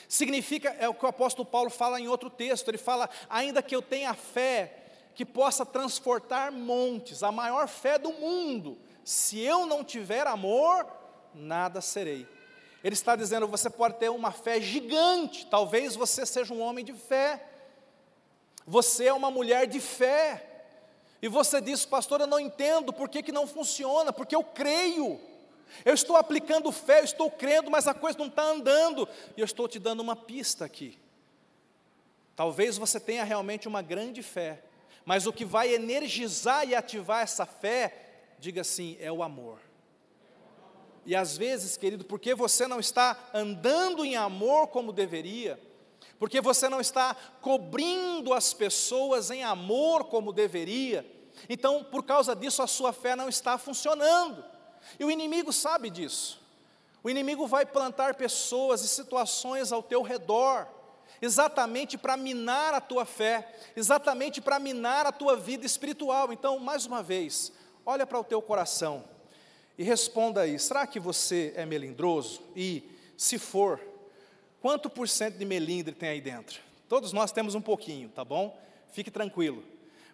[0.09, 3.77] Significa, é o que o apóstolo Paulo fala em outro texto, ele fala: ainda que
[3.77, 4.79] eu tenha fé
[5.15, 10.87] que possa transportar montes, a maior fé do mundo, se eu não tiver amor,
[11.35, 12.27] nada serei.
[12.83, 16.93] Ele está dizendo: você pode ter uma fé gigante, talvez você seja um homem de
[16.93, 17.45] fé,
[18.67, 20.53] você é uma mulher de fé,
[21.21, 25.21] e você diz, pastor, eu não entendo por que, que não funciona, porque eu creio,
[25.85, 29.45] eu estou aplicando fé, eu estou crendo, mas a coisa não está andando, e eu
[29.45, 30.99] estou te dando uma pista aqui.
[32.35, 34.65] Talvez você tenha realmente uma grande fé,
[35.05, 38.02] mas o que vai energizar e ativar essa fé
[38.43, 39.61] Diga assim: é o amor.
[41.07, 45.61] E às vezes, querido, porque você não está andando em amor como deveria,
[46.19, 51.09] porque você não está cobrindo as pessoas em amor como deveria,
[51.49, 54.45] Então, por causa disso, a sua fé não está funcionando.
[54.99, 56.41] E o inimigo sabe disso.
[57.03, 60.69] O inimigo vai plantar pessoas e situações ao teu redor,
[61.21, 66.33] exatamente para minar a tua fé, exatamente para minar a tua vida espiritual.
[66.33, 67.53] Então, mais uma vez,
[67.85, 69.05] olha para o teu coração
[69.77, 72.43] e responda aí: será que você é melindroso?
[72.55, 72.83] E,
[73.17, 73.81] se for,
[74.61, 76.61] quanto por cento de melindre tem aí dentro?
[76.89, 78.59] Todos nós temos um pouquinho, tá bom?
[78.93, 79.65] Fique tranquilo.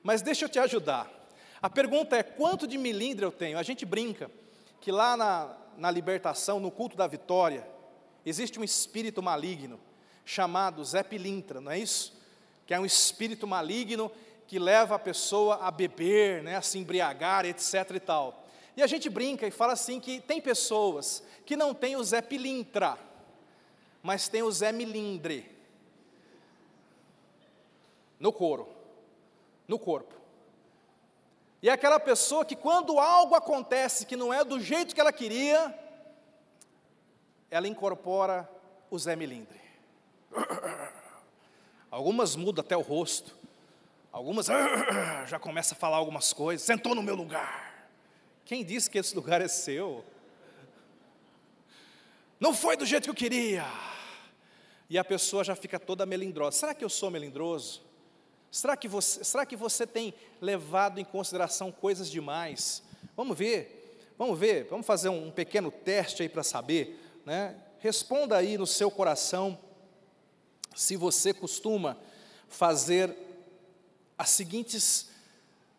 [0.03, 1.11] Mas deixa eu te ajudar.
[1.61, 3.59] A pergunta é: quanto de melindre eu tenho?
[3.59, 4.31] A gente brinca
[4.81, 7.67] que lá na, na libertação, no culto da vitória,
[8.25, 9.81] existe um espírito maligno
[10.25, 12.17] chamado Zé Pilintra, não é isso?
[12.67, 14.13] Que é um espírito maligno
[14.49, 18.47] que leva a pessoa a beber, né, a se embriagar, etc e tal.
[18.75, 22.23] E a gente brinca e fala assim que tem pessoas que não têm o Zé
[22.23, 22.99] Pilintra,
[24.03, 25.55] mas tem o Zé Milindre
[28.19, 28.67] no couro,
[29.69, 30.15] no corpo.
[31.61, 35.13] E é aquela pessoa que quando algo acontece que não é do jeito que ela
[35.13, 35.79] queria,
[37.51, 38.49] ela incorpora
[38.91, 39.61] o Zé Milindre.
[41.91, 43.38] Algumas mudam até o rosto,
[44.13, 44.47] algumas
[45.27, 47.91] já começa a falar algumas coisas, sentou no meu lugar.
[48.45, 50.05] Quem disse que esse lugar é seu?
[52.41, 53.65] Não foi do jeito que eu queria.
[54.89, 56.57] E a pessoa já fica toda melindrosa.
[56.57, 57.83] Será que eu sou melindroso?
[58.51, 62.83] Será que você, será que você tem levado em consideração coisas demais?
[63.15, 67.55] Vamos ver, vamos ver, vamos fazer um pequeno teste aí para saber, né?
[67.81, 69.59] Responda aí no seu coração
[70.75, 71.99] se você costuma
[72.49, 73.15] fazer
[74.19, 75.09] as seguintes,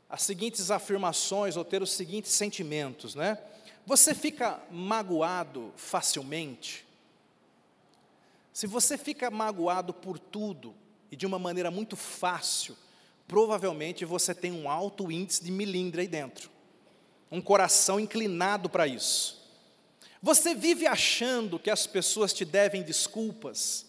[0.09, 3.37] as seguintes afirmações ou ter os seguintes sentimentos, né?
[3.85, 6.85] Você fica magoado facilmente?
[8.53, 10.75] Se você fica magoado por tudo,
[11.11, 12.77] e de uma maneira muito fácil,
[13.27, 16.49] provavelmente você tem um alto índice de milindre aí dentro,
[17.31, 19.39] um coração inclinado para isso.
[20.21, 23.85] Você vive achando que as pessoas te devem desculpas.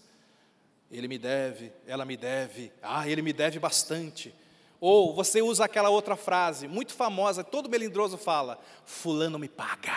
[0.90, 4.32] Ele me deve, ela me deve, ah, ele me deve bastante.
[4.80, 9.92] Ou você usa aquela outra frase, muito famosa, todo melindroso fala: Fulano me paga.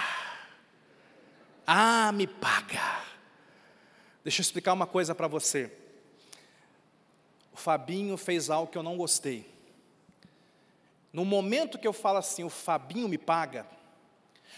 [1.65, 3.01] Ah, me paga.
[4.23, 5.71] Deixa eu explicar uma coisa para você
[7.53, 9.47] o Fabinho fez algo que eu não gostei.
[11.13, 13.67] No momento que eu falo assim, o Fabinho me paga,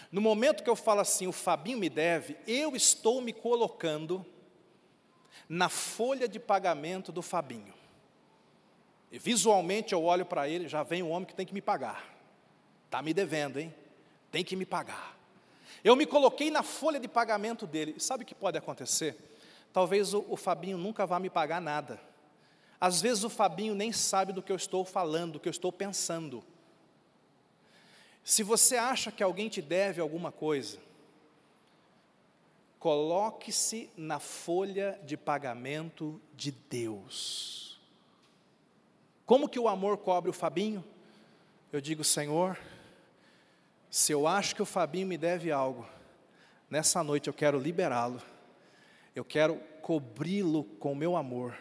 [0.09, 4.25] no momento que eu falo assim, o Fabinho me deve, eu estou me colocando
[5.49, 7.73] na folha de pagamento do Fabinho.
[9.19, 12.15] Visualmente eu olho para ele, já vem o homem que tem que me pagar.
[12.85, 13.73] Está me devendo, hein?
[14.31, 15.17] Tem que me pagar.
[15.83, 17.99] Eu me coloquei na folha de pagamento dele.
[17.99, 19.15] Sabe o que pode acontecer?
[19.71, 21.99] Talvez o, o Fabinho nunca vá me pagar nada.
[22.79, 25.71] Às vezes o Fabinho nem sabe do que eu estou falando, do que eu estou
[25.71, 26.43] pensando.
[28.23, 30.79] Se você acha que alguém te deve alguma coisa,
[32.79, 37.64] coloque-se na folha de pagamento de Deus.
[39.25, 40.83] Como que o amor cobre o Fabinho?
[41.71, 42.57] Eu digo, Senhor,
[43.89, 45.87] se eu acho que o Fabinho me deve algo,
[46.69, 48.21] nessa noite eu quero liberá-lo,
[49.15, 51.55] eu quero cobri-lo com o meu amor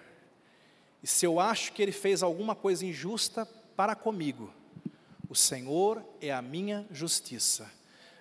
[1.04, 3.44] e se eu acho que ele fez alguma coisa injusta
[3.76, 4.50] para comigo,
[5.28, 7.70] o Senhor é a minha justiça.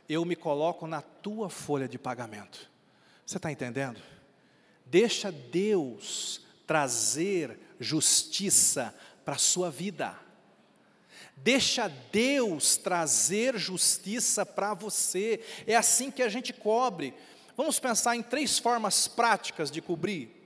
[0.10, 2.70] Eu me coloco na tua folha de pagamento.
[3.26, 4.02] Você está entendendo?
[4.86, 8.94] Deixa Deus trazer justiça
[9.24, 10.18] para a sua vida.
[11.38, 15.44] Deixa Deus trazer justiça para você.
[15.68, 17.14] É assim que a gente cobre.
[17.58, 20.44] Vamos pensar em três formas práticas de cobrir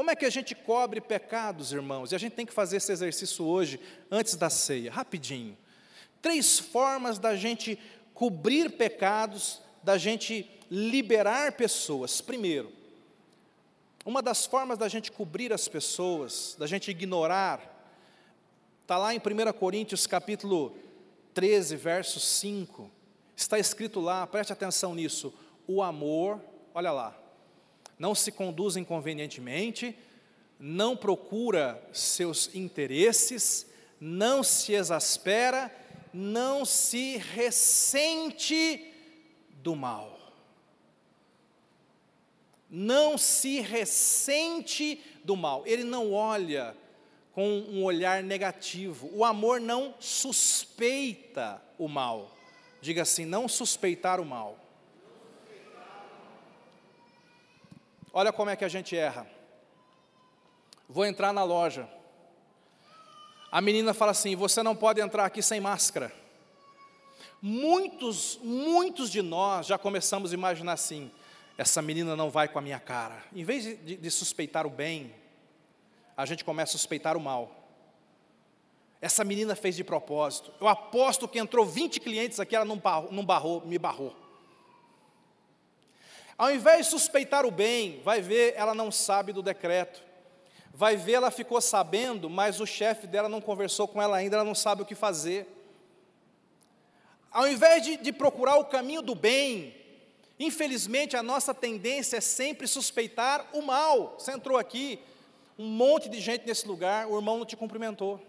[0.00, 2.10] como é que a gente cobre pecados, irmãos?
[2.10, 3.78] E a gente tem que fazer esse exercício hoje,
[4.10, 5.54] antes da ceia, rapidinho.
[6.22, 7.78] Três formas da gente
[8.14, 12.22] cobrir pecados, da gente liberar pessoas.
[12.22, 12.72] Primeiro,
[14.02, 17.79] uma das formas da gente cobrir as pessoas, da gente ignorar,
[18.90, 20.76] está lá em 1 Coríntios capítulo
[21.32, 22.90] 13, verso 5.
[23.36, 25.32] Está escrito lá, preste atenção nisso.
[25.64, 26.40] O amor,
[26.74, 27.16] olha lá,
[27.96, 29.96] não se conduz inconvenientemente,
[30.58, 33.64] não procura seus interesses,
[34.00, 35.72] não se exaspera,
[36.12, 38.92] não se ressente
[39.62, 40.18] do mal.
[42.68, 45.62] Não se ressente do mal.
[45.64, 46.76] Ele não olha
[47.32, 49.10] com um olhar negativo.
[49.12, 52.30] O amor não suspeita o mal.
[52.80, 54.58] Diga assim: não suspeitar o mal.
[58.12, 59.26] Olha como é que a gente erra.
[60.88, 61.88] Vou entrar na loja.
[63.50, 66.12] A menina fala assim: Você não pode entrar aqui sem máscara.
[67.42, 71.10] Muitos, muitos de nós já começamos a imaginar assim:
[71.56, 73.22] essa menina não vai com a minha cara.
[73.34, 75.14] Em vez de, de, suspeitar o bem,
[76.20, 77.50] a gente começa a suspeitar o mal.
[79.00, 80.52] Essa menina fez de propósito.
[80.60, 84.14] Eu aposto que entrou 20 clientes aqui, ela não barrou, não barrou, me barrou.
[86.36, 90.02] Ao invés de suspeitar o bem, vai ver, ela não sabe do decreto.
[90.74, 94.44] Vai ver, ela ficou sabendo, mas o chefe dela não conversou com ela ainda, ela
[94.44, 95.48] não sabe o que fazer.
[97.30, 99.74] Ao invés de, de procurar o caminho do bem,
[100.38, 104.16] infelizmente a nossa tendência é sempre suspeitar o mal.
[104.18, 104.98] Você entrou aqui,
[105.60, 108.20] um monte de gente nesse lugar, o irmão não te cumprimentou.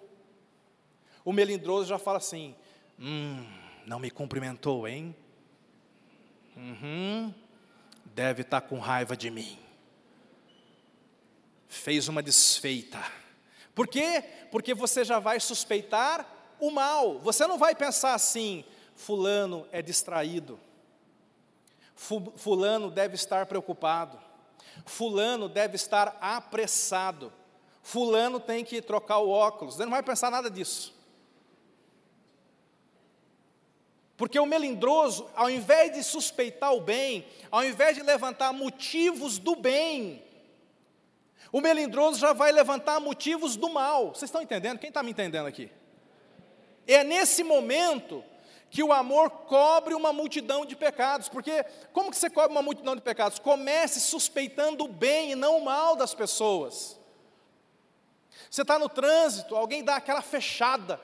[1.24, 2.56] O melindroso já fala assim:
[3.00, 3.46] Hum,
[3.86, 5.16] não me cumprimentou, hein?
[6.56, 7.34] Uhum
[8.14, 9.58] deve estar com raiva de mim.
[11.68, 13.00] Fez uma desfeita.
[13.74, 14.24] Por quê?
[14.52, 16.28] Porque você já vai suspeitar
[16.60, 17.20] o mal.
[17.20, 18.66] Você não vai pensar assim:
[18.96, 20.60] Fulano é distraído.
[21.96, 24.20] Fulano deve estar preocupado.
[24.86, 27.32] Fulano deve estar apressado.
[27.82, 29.76] Fulano tem que trocar o óculos.
[29.76, 30.94] Você não vai pensar nada disso.
[34.16, 39.56] Porque o melindroso, ao invés de suspeitar o bem, ao invés de levantar motivos do
[39.56, 40.24] bem,
[41.52, 44.10] o melindroso já vai levantar motivos do mal.
[44.10, 44.78] Vocês estão entendendo?
[44.78, 45.72] Quem está me entendendo aqui?
[46.88, 48.24] É nesse momento
[48.72, 51.28] que o amor cobre uma multidão de pecados.
[51.28, 53.38] Porque como que você cobre uma multidão de pecados?
[53.38, 56.98] Comece suspeitando o bem e não o mal das pessoas.
[58.50, 61.00] Você está no trânsito, alguém dá aquela fechada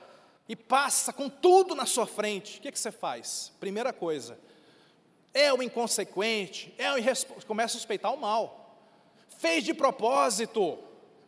[0.49, 3.51] e passa com tudo na sua frente, o que, que você faz?
[3.59, 4.39] Primeira coisa,
[5.33, 8.77] é o inconsequente, é o irresponsável, começa a suspeitar o mal,
[9.37, 10.79] fez de propósito,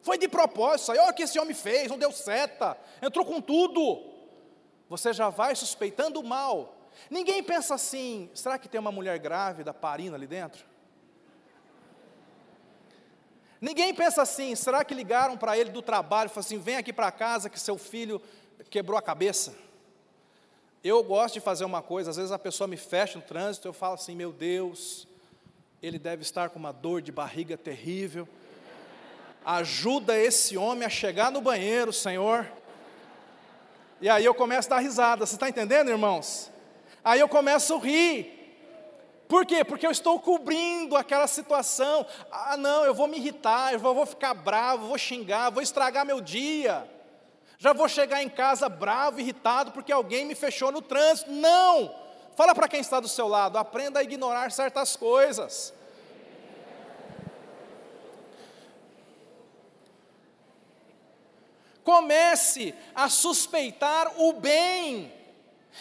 [0.02, 4.09] foi de propósito, olha o que esse homem fez, não deu seta, entrou com tudo,
[4.90, 9.74] você já vai suspeitando o mal, ninguém pensa assim, será que tem uma mulher grávida
[9.74, 10.66] parindo ali dentro?
[13.62, 16.94] Ninguém pensa assim, será que ligaram para ele do trabalho e falaram assim: vem aqui
[16.94, 18.22] para casa que seu filho
[18.70, 19.54] quebrou a cabeça.
[20.82, 23.74] Eu gosto de fazer uma coisa, às vezes a pessoa me fecha no trânsito, eu
[23.74, 25.06] falo assim, meu Deus,
[25.84, 28.28] ele deve estar com uma dor de barriga terrível.
[29.44, 32.50] Ajuda esse homem a chegar no banheiro, Senhor.
[34.02, 36.52] E aí eu começo a dar risada, você está entendendo, irmãos?
[37.04, 38.36] Aí eu começo a rir.
[39.28, 39.64] Por quê?
[39.64, 42.06] Porque eu estou cobrindo aquela situação.
[42.32, 46.20] Ah, não, eu vou me irritar, eu vou ficar bravo, vou xingar, vou estragar meu
[46.22, 46.88] dia
[47.62, 51.30] já vou chegar em casa bravo, irritado, porque alguém me fechou no trânsito.
[51.30, 51.94] Não!
[52.36, 55.74] Fala para quem está do seu lado, aprenda a ignorar certas coisas.
[61.90, 65.12] Comece a suspeitar o bem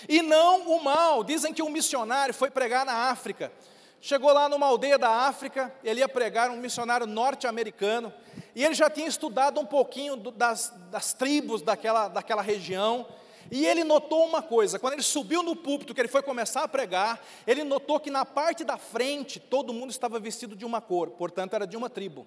[0.08, 1.22] e não o mal.
[1.22, 3.52] Dizem que um missionário foi pregar na África.
[4.00, 8.10] Chegou lá numa aldeia da África, ele ia pregar, um missionário norte-americano,
[8.54, 13.06] e ele já tinha estudado um pouquinho das, das tribos daquela, daquela região,
[13.50, 16.68] e ele notou uma coisa: quando ele subiu no púlpito, que ele foi começar a
[16.68, 21.10] pregar, ele notou que na parte da frente todo mundo estava vestido de uma cor,
[21.10, 22.26] portanto era de uma tribo.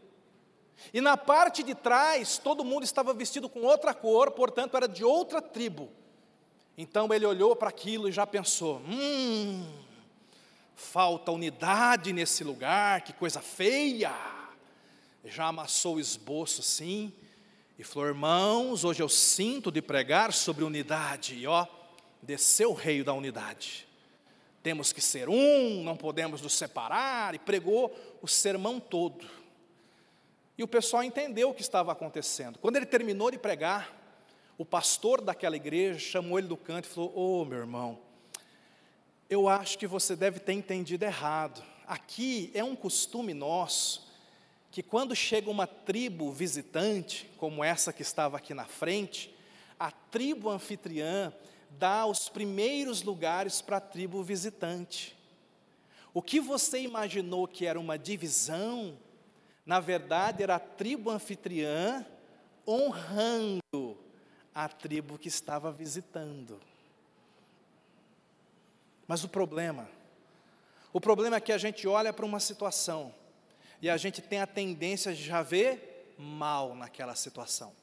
[0.93, 5.03] E na parte de trás todo mundo estava vestido com outra cor, portanto era de
[5.03, 5.89] outra tribo.
[6.77, 9.65] Então ele olhou para aquilo e já pensou: hum,
[10.75, 14.11] falta unidade nesse lugar, que coisa feia
[15.25, 17.13] já amassou o esboço assim,
[17.77, 21.65] e falou: Irmãos, hoje eu sinto de pregar sobre unidade, e ó,
[22.21, 23.87] desceu o rei da unidade.
[24.63, 29.40] Temos que ser um, não podemos nos separar, e pregou o sermão todo.
[30.57, 32.59] E o pessoal entendeu o que estava acontecendo.
[32.59, 33.97] Quando ele terminou de pregar,
[34.57, 37.99] o pastor daquela igreja chamou ele do canto e falou: Ô oh, meu irmão,
[39.29, 41.63] eu acho que você deve ter entendido errado.
[41.87, 44.11] Aqui é um costume nosso
[44.71, 49.33] que quando chega uma tribo visitante, como essa que estava aqui na frente,
[49.77, 51.33] a tribo anfitriã
[51.71, 55.17] dá os primeiros lugares para a tribo visitante.
[56.13, 58.97] O que você imaginou que era uma divisão,
[59.65, 62.05] na verdade era a tribo anfitriã
[62.67, 63.97] honrando
[64.53, 66.59] a tribo que estava visitando.
[69.07, 69.89] Mas o problema,
[70.93, 73.13] o problema é que a gente olha para uma situação
[73.81, 77.73] e a gente tem a tendência de já ver mal naquela situação.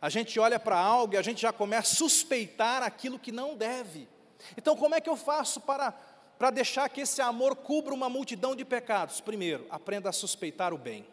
[0.00, 3.56] A gente olha para algo e a gente já começa a suspeitar aquilo que não
[3.56, 4.08] deve.
[4.56, 5.92] Então, como é que eu faço para,
[6.38, 9.20] para deixar que esse amor cubra uma multidão de pecados?
[9.20, 11.06] Primeiro, aprenda a suspeitar o bem.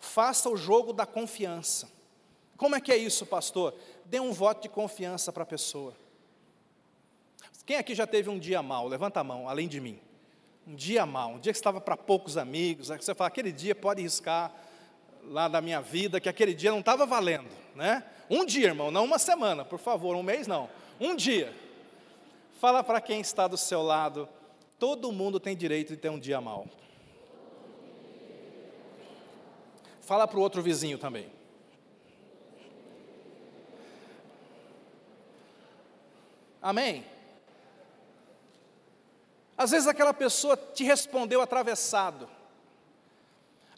[0.00, 1.88] Faça o jogo da confiança.
[2.56, 3.74] Como é que é isso, pastor?
[4.04, 5.94] Dê um voto de confiança para a pessoa.
[7.66, 8.86] Quem aqui já teve um dia mal?
[8.86, 9.98] Levanta a mão, além de mim.
[10.66, 13.74] Um dia mal, um dia que estava para poucos amigos, aí você fala, aquele dia
[13.74, 14.52] pode riscar
[15.24, 18.04] lá da minha vida, que aquele dia não estava valendo, né?
[18.30, 20.68] Um dia, irmão, não uma semana, por favor, um mês não.
[20.98, 21.54] Um dia.
[22.60, 24.28] Fala para quem está do seu lado,
[24.78, 26.66] todo mundo tem direito de ter um dia mal.
[30.04, 31.32] Fala para o outro vizinho também.
[36.60, 37.04] Amém?
[39.56, 42.28] Às vezes aquela pessoa te respondeu atravessado.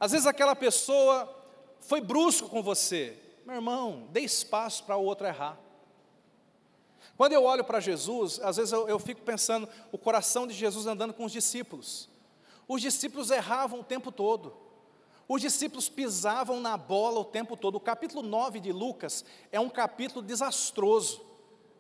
[0.01, 1.33] Às vezes aquela pessoa
[1.81, 3.16] foi brusco com você.
[3.45, 5.57] Meu irmão, dê espaço para o outro errar.
[7.16, 10.87] Quando eu olho para Jesus, às vezes eu, eu, fico pensando o coração de Jesus
[10.87, 12.09] andando com os discípulos.
[12.66, 14.65] Os discípulos erravam o tempo todo.
[15.29, 17.77] Os discípulos pisavam na bola o tempo todo.
[17.77, 21.24] O capítulo 9 de Lucas é um capítulo desastroso.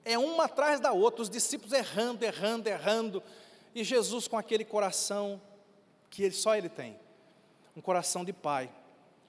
[0.04, 3.22] É uma atrás da outra, os discípulos errando, errando, errando.
[3.74, 5.40] E Jesus com aquele coração
[6.10, 6.98] que ele, só ele tem,
[7.76, 8.72] um coração de pai,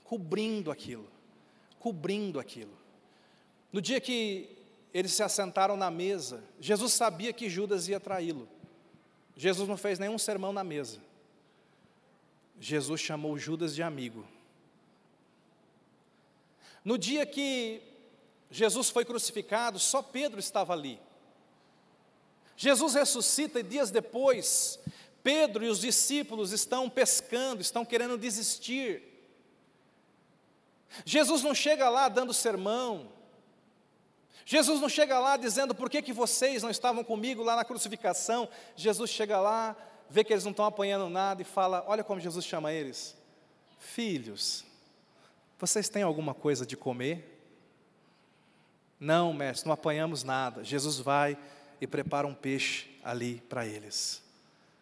[0.04, 1.08] cobrindo aquilo,
[1.80, 2.78] cobrindo aquilo.
[3.72, 4.58] No dia que
[4.94, 8.48] eles se assentaram na mesa, Jesus sabia que Judas ia traí-lo.
[9.36, 11.00] Jesus não fez nenhum sermão na mesa.
[12.60, 14.26] Jesus chamou Judas de amigo.
[16.84, 17.82] No dia que
[18.50, 21.00] Jesus foi crucificado, só Pedro estava ali.
[22.56, 24.80] Jesus ressuscita e dias depois,
[25.22, 29.04] Pedro e os discípulos estão pescando, estão querendo desistir.
[31.06, 33.12] Jesus não chega lá dando sermão.
[34.46, 38.48] Jesus não chega lá dizendo por que, que vocês não estavam comigo lá na crucificação.
[38.76, 39.76] Jesus chega lá,
[40.10, 43.16] vê que eles não estão apanhando nada e fala: Olha como Jesus chama eles.
[43.80, 44.66] Filhos,
[45.60, 47.36] vocês têm alguma coisa de comer?
[49.00, 50.64] Não, mestre, não apanhamos nada.
[50.64, 51.38] Jesus vai
[51.80, 54.24] e prepara um peixe ali para eles.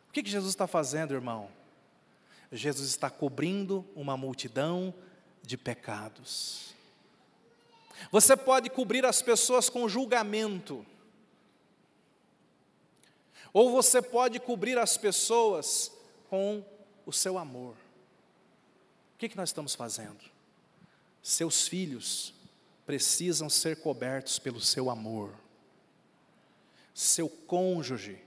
[0.10, 1.50] O que, que Jesus está fazendo, irmão?
[2.52, 4.94] Jesus está cobrindo uma multidão
[5.42, 6.74] de pecados.
[8.12, 10.86] Você pode cobrir as pessoas com julgamento,
[13.56, 15.90] ou você pode cobrir as pessoas
[16.30, 16.62] com
[17.06, 17.72] o seu amor.
[17.72, 20.20] O que, que nós estamos fazendo?
[21.24, 22.34] Seus filhos
[22.86, 25.34] precisam ser cobertos pelo seu amor.
[26.94, 28.20] Seu cônjuge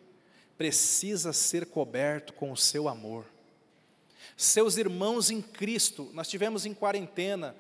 [0.57, 3.27] precisa ser coberto com o seu amor.
[4.35, 7.55] Seus irmãos em Cristo, nós tivemos em quarentena,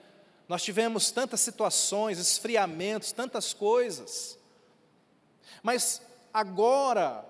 [0.48, 4.38] nós tivemos tantas situações, esfriamentos, tantas coisas.
[5.62, 6.00] Mas
[6.32, 7.27] agora,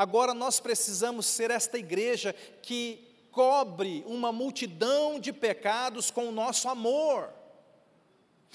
[0.00, 6.70] agora nós precisamos ser esta igreja que cobre uma multidão de pecados com o nosso
[6.70, 7.28] amor.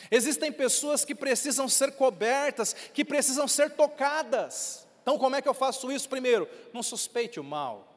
[0.09, 4.87] Existem pessoas que precisam ser cobertas, que precisam ser tocadas.
[5.03, 6.09] Então, como é que eu faço isso?
[6.09, 7.95] Primeiro, não suspeite o mal,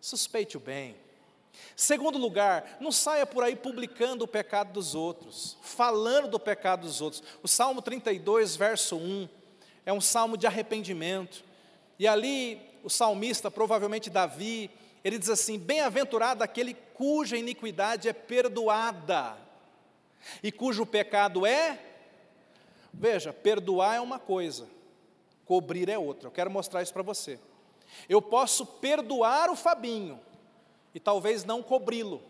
[0.00, 0.96] suspeite o bem.
[1.76, 7.02] Segundo lugar, não saia por aí publicando o pecado dos outros, falando do pecado dos
[7.02, 7.22] outros.
[7.42, 9.28] O Salmo 32, verso 1,
[9.84, 11.44] é um salmo de arrependimento.
[11.98, 14.70] E ali, o salmista, provavelmente Davi,
[15.04, 19.36] ele diz assim: Bem-aventurado aquele cuja iniquidade é perdoada
[20.42, 21.78] e cujo pecado é.
[22.92, 24.66] Veja, perdoar é uma coisa,
[25.44, 26.28] cobrir é outra.
[26.28, 27.38] Eu quero mostrar isso para você.
[28.08, 30.20] Eu posso perdoar o Fabinho
[30.94, 32.22] e talvez não cobri-lo.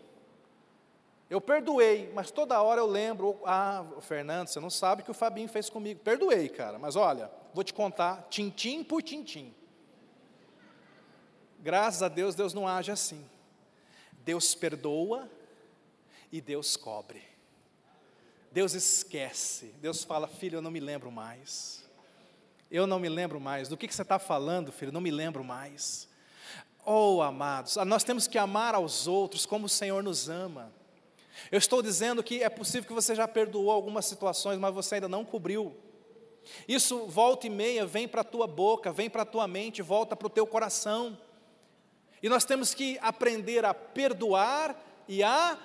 [1.29, 5.13] Eu perdoei, mas toda hora eu lembro, ah, Fernando, você não sabe o que o
[5.13, 5.99] Fabinho fez comigo.
[5.99, 9.53] Perdoei, cara, mas olha, vou te contar, tintim por tintim.
[11.59, 13.23] Graças a Deus, Deus não age assim.
[14.23, 15.29] Deus perdoa
[16.31, 17.21] e Deus cobre.
[18.51, 19.73] Deus esquece.
[19.81, 21.87] Deus fala, filho, eu não me lembro mais.
[22.71, 23.67] Eu não me lembro mais.
[23.67, 24.91] Do que, que você está falando, filho?
[24.91, 26.07] Não me lembro mais.
[26.85, 30.73] Oh, amados, nós temos que amar aos outros como o Senhor nos ama.
[31.51, 35.07] Eu estou dizendo que é possível que você já perdoou algumas situações, mas você ainda
[35.07, 35.75] não cobriu.
[36.67, 40.15] Isso volta e meia vem para a tua boca, vem para a tua mente, volta
[40.15, 41.17] para o teu coração.
[42.21, 44.75] E nós temos que aprender a perdoar
[45.07, 45.57] e a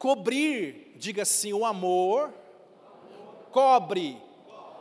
[0.00, 2.32] Cobrir, diga assim, o amor.
[3.52, 4.16] Cobre,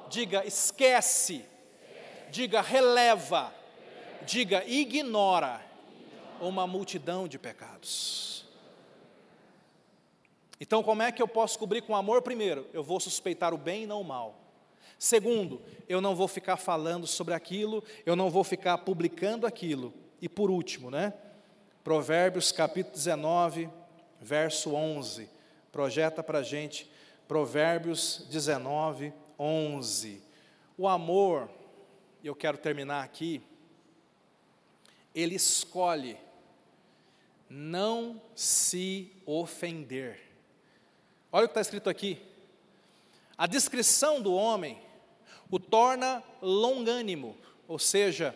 [0.10, 1.44] diga esquece.
[2.32, 3.54] Diga releva.
[4.26, 5.62] Diga ignora
[6.40, 8.46] uma multidão de pecados.
[10.58, 12.22] Então, como é que eu posso cobrir com amor?
[12.22, 14.40] Primeiro, eu vou suspeitar o bem e não o mal.
[14.98, 19.94] Segundo, eu não vou ficar falando sobre aquilo, eu não vou ficar publicando aquilo.
[20.22, 21.14] E por último, né?
[21.84, 23.70] Provérbios capítulo 19,
[24.20, 25.30] verso 11,
[25.72, 26.90] projeta para a gente
[27.28, 30.22] Provérbios 19, 11.
[30.78, 31.50] O amor,
[32.24, 33.42] e eu quero terminar aqui,
[35.14, 36.18] ele escolhe
[37.50, 40.20] não se ofender.
[41.32, 42.22] Olha o que está escrito aqui.
[43.38, 44.82] A descrição do homem
[45.52, 47.36] o torna longânimo,
[47.68, 48.36] ou seja,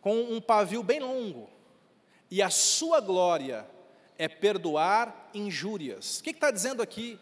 [0.00, 1.48] com um pavio bem longo,
[2.30, 3.66] e a sua glória
[4.16, 6.20] é perdoar injúrias.
[6.20, 7.18] O que está dizendo aqui?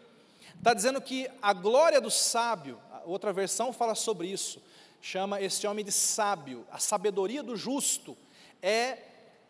[0.57, 4.61] Está dizendo que a glória do sábio, outra versão fala sobre isso,
[5.01, 8.17] chama esse homem de sábio, a sabedoria do justo
[8.61, 8.97] é,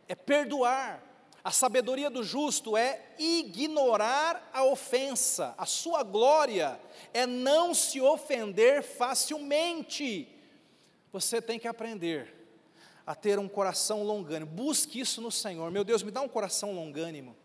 [0.08, 1.04] é perdoar,
[1.44, 6.80] a sabedoria do justo é ignorar a ofensa, a sua glória
[7.14, 10.28] é não se ofender facilmente.
[11.12, 12.39] Você tem que aprender
[13.10, 15.72] a ter um coração longânimo, busque isso no Senhor.
[15.72, 17.36] Meu Deus, me dá um coração longânimo.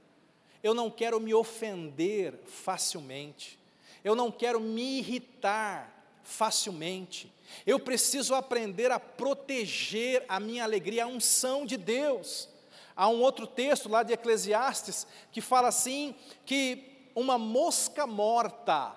[0.63, 3.59] Eu não quero me ofender facilmente,
[4.05, 7.33] eu não quero me irritar facilmente.
[7.67, 12.47] Eu preciso aprender a proteger a minha alegria, a unção de Deus.
[12.95, 18.95] Há um outro texto lá de Eclesiastes que fala assim: que uma mosca morta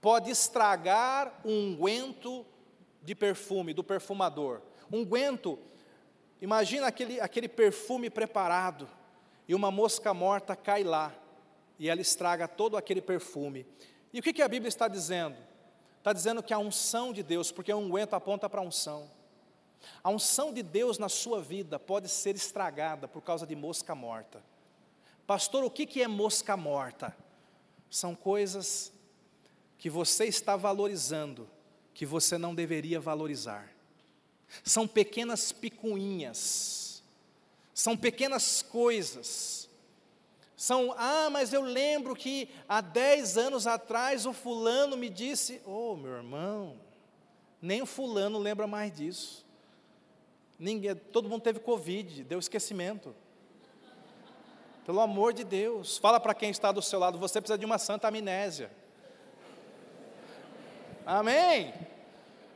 [0.00, 2.44] pode estragar um unguento
[3.00, 4.62] de perfume, do perfumador.
[4.92, 5.58] Unguento,
[6.40, 8.86] imagina aquele, aquele perfume preparado,
[9.48, 11.14] e uma mosca morta cai lá,
[11.78, 13.66] e ela estraga todo aquele perfume.
[14.12, 15.36] E o que, que a Bíblia está dizendo?
[15.96, 19.10] Está dizendo que a unção de Deus, porque o unguento aponta para a unção.
[20.04, 24.42] A unção de Deus na sua vida pode ser estragada por causa de mosca morta.
[25.26, 27.16] Pastor, o que é mosca morta?
[27.90, 28.92] São coisas
[29.78, 31.48] que você está valorizando,
[31.94, 33.71] que você não deveria valorizar.
[34.64, 37.02] São pequenas picuinhas,
[37.74, 39.68] são pequenas coisas.
[40.56, 45.96] São, ah, mas eu lembro que há dez anos atrás o fulano me disse, oh
[45.96, 46.76] meu irmão,
[47.60, 49.44] nem o fulano lembra mais disso.
[50.58, 53.12] Ninguém, todo mundo teve Covid, deu esquecimento.
[54.86, 57.78] Pelo amor de Deus, fala para quem está do seu lado, você precisa de uma
[57.78, 58.70] santa amnésia.
[61.04, 61.74] Amém?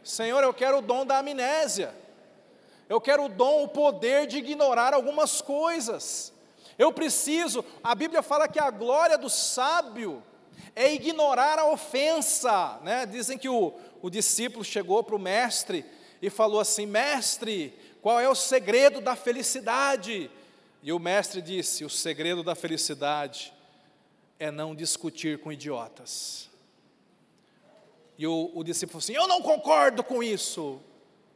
[0.07, 1.92] Senhor, eu quero o dom da amnésia.
[2.88, 6.32] Eu quero o dom, o poder de ignorar algumas coisas.
[6.78, 10.22] Eu preciso, a Bíblia fala que a glória do sábio
[10.76, 12.78] é ignorar a ofensa.
[12.84, 13.04] Né?
[13.04, 15.84] Dizem que o, o discípulo chegou para o mestre
[16.22, 20.30] e falou assim: Mestre, qual é o segredo da felicidade?
[20.84, 23.52] E o mestre disse: O segredo da felicidade
[24.38, 26.48] é não discutir com idiotas.
[28.18, 30.80] E o, o discípulo falou assim: Eu não concordo com isso.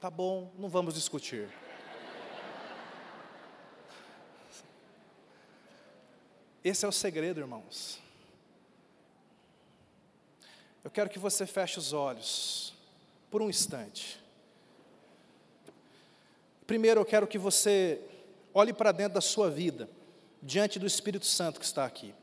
[0.01, 1.49] Tá bom, não vamos discutir.
[6.65, 7.99] Esse é o segredo, irmãos.
[10.83, 12.75] Eu quero que você feche os olhos
[13.31, 14.19] por um instante.
[16.67, 18.01] Primeiro eu quero que você
[18.55, 19.89] olhe para dentro da sua vida,
[20.43, 22.15] diante do Espírito Santo que está aqui.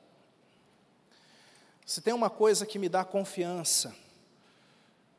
[1.86, 3.96] Se tem uma coisa que me dá confiança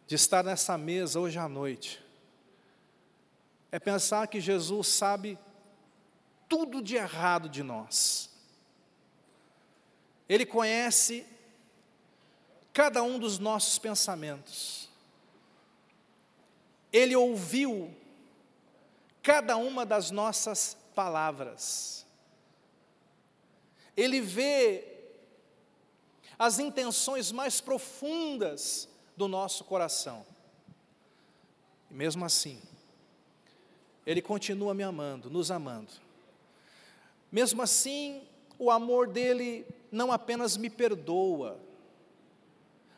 [0.08, 2.02] de estar nessa mesa hoje à noite,
[3.70, 5.38] é pensar que Jesus sabe
[6.48, 8.30] tudo de errado de nós.
[10.26, 11.26] Ele conhece
[12.72, 14.88] cada um dos nossos pensamentos.
[16.90, 17.94] Ele ouviu
[19.22, 22.06] cada uma das nossas palavras.
[23.94, 24.86] Ele vê
[26.38, 28.88] as intenções mais profundas
[29.18, 30.24] do nosso coração.
[31.90, 32.62] E mesmo assim,
[34.06, 35.90] Ele continua me amando, nos amando.
[37.30, 38.22] Mesmo assim,
[38.58, 41.60] o amor dele não apenas me perdoa,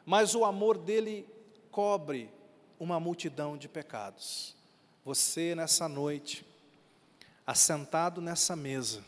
[0.05, 1.27] mas o amor dele
[1.71, 2.31] cobre
[2.79, 4.55] uma multidão de pecados.
[5.05, 6.45] Você nessa noite,
[7.47, 9.03] assentado nessa mesa,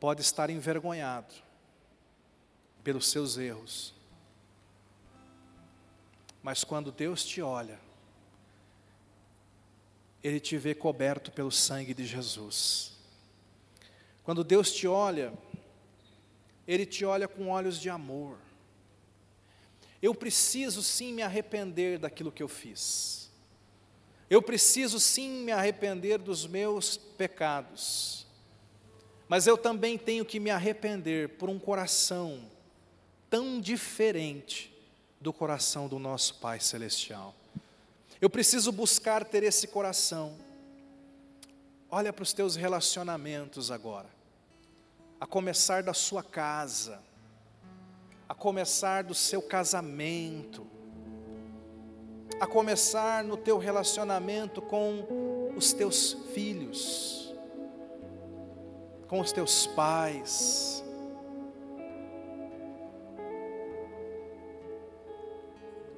[0.00, 1.32] pode estar envergonhado
[2.82, 3.94] pelos seus erros.
[6.42, 7.78] Mas quando Deus te olha,
[10.22, 12.92] Ele te vê coberto pelo sangue de Jesus.
[14.24, 15.32] Quando Deus te olha,
[16.66, 18.38] Ele te olha com olhos de amor.
[20.00, 23.30] Eu preciso sim me arrepender daquilo que eu fiz.
[24.28, 28.26] Eu preciso sim me arrepender dos meus pecados,
[29.28, 32.50] mas eu também tenho que me arrepender por um coração
[33.28, 34.71] tão diferente
[35.22, 37.32] do coração do nosso Pai Celestial.
[38.20, 40.34] Eu preciso buscar ter esse coração.
[41.88, 44.08] Olha para os teus relacionamentos agora,
[45.20, 47.00] a começar da sua casa,
[48.28, 50.66] a começar do seu casamento,
[52.40, 57.32] a começar no teu relacionamento com os teus filhos,
[59.06, 60.71] com os teus pais.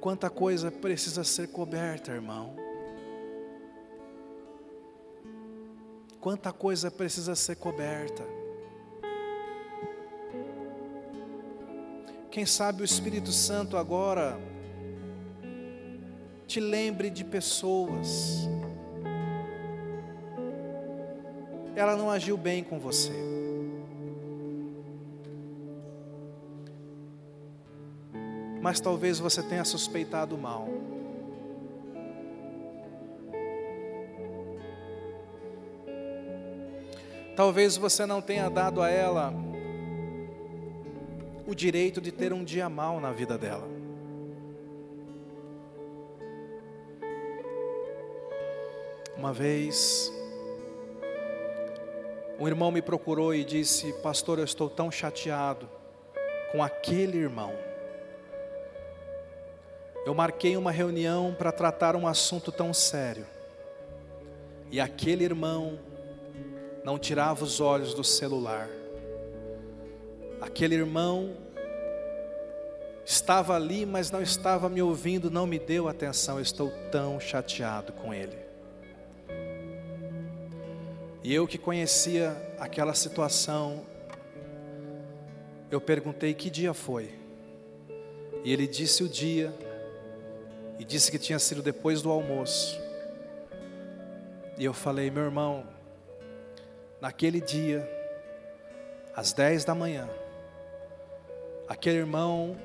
[0.05, 2.55] Quanta coisa precisa ser coberta, irmão.
[6.21, 8.23] Quanta coisa precisa ser coberta.
[12.29, 14.39] Quem sabe o Espírito Santo agora
[16.45, 18.47] te lembre de pessoas.
[21.75, 23.34] Ela não agiu bem com você.
[28.65, 30.67] Mas talvez você tenha suspeitado mal.
[37.35, 39.31] Talvez você não tenha dado a ela
[41.45, 43.67] o direito de ter um dia mal na vida dela.
[49.15, 50.11] Uma vez,
[52.39, 55.69] um irmão me procurou e disse: Pastor, eu estou tão chateado
[56.51, 57.74] com aquele irmão.
[60.05, 63.25] Eu marquei uma reunião para tratar um assunto tão sério,
[64.71, 65.79] e aquele irmão
[66.83, 68.69] não tirava os olhos do celular.
[70.39, 71.35] Aquele irmão
[73.03, 76.37] estava ali, mas não estava me ouvindo, não me deu atenção.
[76.37, 78.37] Eu estou tão chateado com ele.
[81.23, 83.83] E eu que conhecia aquela situação,
[85.71, 87.11] eu perguntei que dia foi.
[88.43, 89.51] E ele disse o dia,
[90.77, 92.79] e disse que tinha sido depois do almoço.
[94.57, 95.65] E eu falei, meu irmão,
[97.01, 97.87] naquele dia,
[99.15, 100.09] às 10 da manhã,
[101.67, 102.57] aquele irmão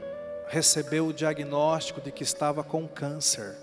[0.49, 3.57] recebeu o diagnóstico de que estava com câncer.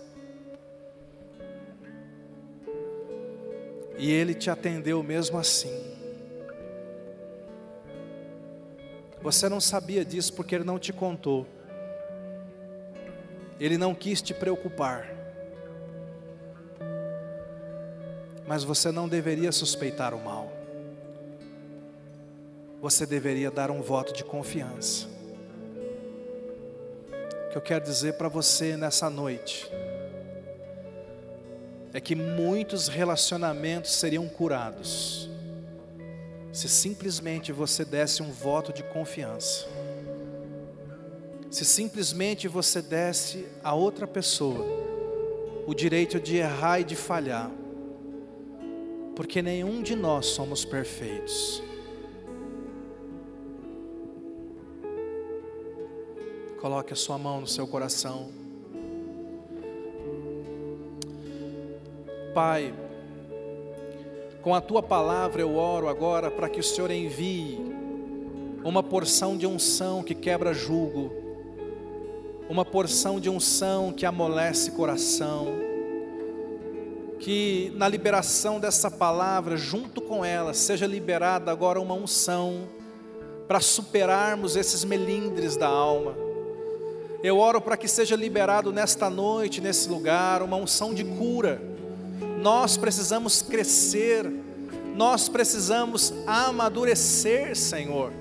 [3.98, 5.98] E ele te atendeu mesmo assim.
[9.22, 11.46] Você não sabia disso porque ele não te contou.
[13.60, 15.10] Ele não quis te preocupar.
[18.48, 20.58] Mas você não deveria suspeitar o mal
[22.82, 25.08] você deveria dar um voto de confiança.
[27.46, 29.70] O que eu quero dizer para você nessa noite
[31.94, 35.30] é que muitos relacionamentos seriam curados
[36.54, 39.68] se simplesmente você desse um voto de confiança.
[41.50, 44.66] Se simplesmente você desse a outra pessoa
[45.66, 47.52] o direito de errar e de falhar,
[49.14, 51.62] porque nenhum de nós somos perfeitos.
[56.62, 58.30] Coloque a sua mão no seu coração.
[62.34, 62.74] Pai,
[64.42, 67.60] com a tua palavra eu oro agora para que o Senhor envie
[68.64, 71.27] uma porção de unção que quebra julgo,
[72.50, 75.48] uma porção de unção que amolece coração,
[77.20, 82.68] que na liberação dessa palavra, junto com ela, seja liberada agora uma unção
[83.48, 86.28] para superarmos esses melindres da alma
[87.24, 91.62] eu oro para que seja liberado nesta noite, nesse lugar, uma unção de cura.
[92.40, 94.32] Nós precisamos crescer,
[94.96, 98.14] nós precisamos amadurecer, Senhor.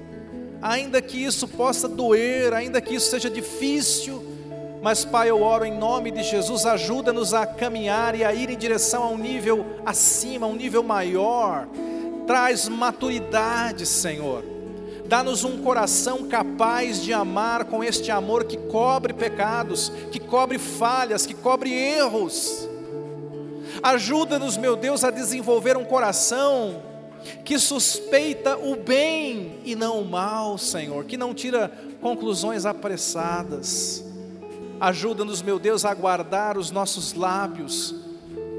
[0.66, 4.24] Ainda que isso possa doer, ainda que isso seja difícil,
[4.82, 8.56] mas Pai, eu oro em nome de Jesus, ajuda-nos a caminhar e a ir em
[8.56, 11.68] direção a um nível acima, a um nível maior.
[12.26, 14.56] Traz maturidade, Senhor
[15.08, 21.24] Dá-nos um coração capaz de amar com este amor que cobre pecados, que cobre falhas,
[21.24, 22.68] que cobre erros.
[23.80, 26.82] Ajuda-nos, meu Deus, a desenvolver um coração
[27.44, 31.70] que suspeita o bem e não o mal, Senhor, que não tira
[32.00, 34.04] conclusões apressadas.
[34.80, 37.94] Ajuda-nos, meu Deus, a guardar os nossos lábios,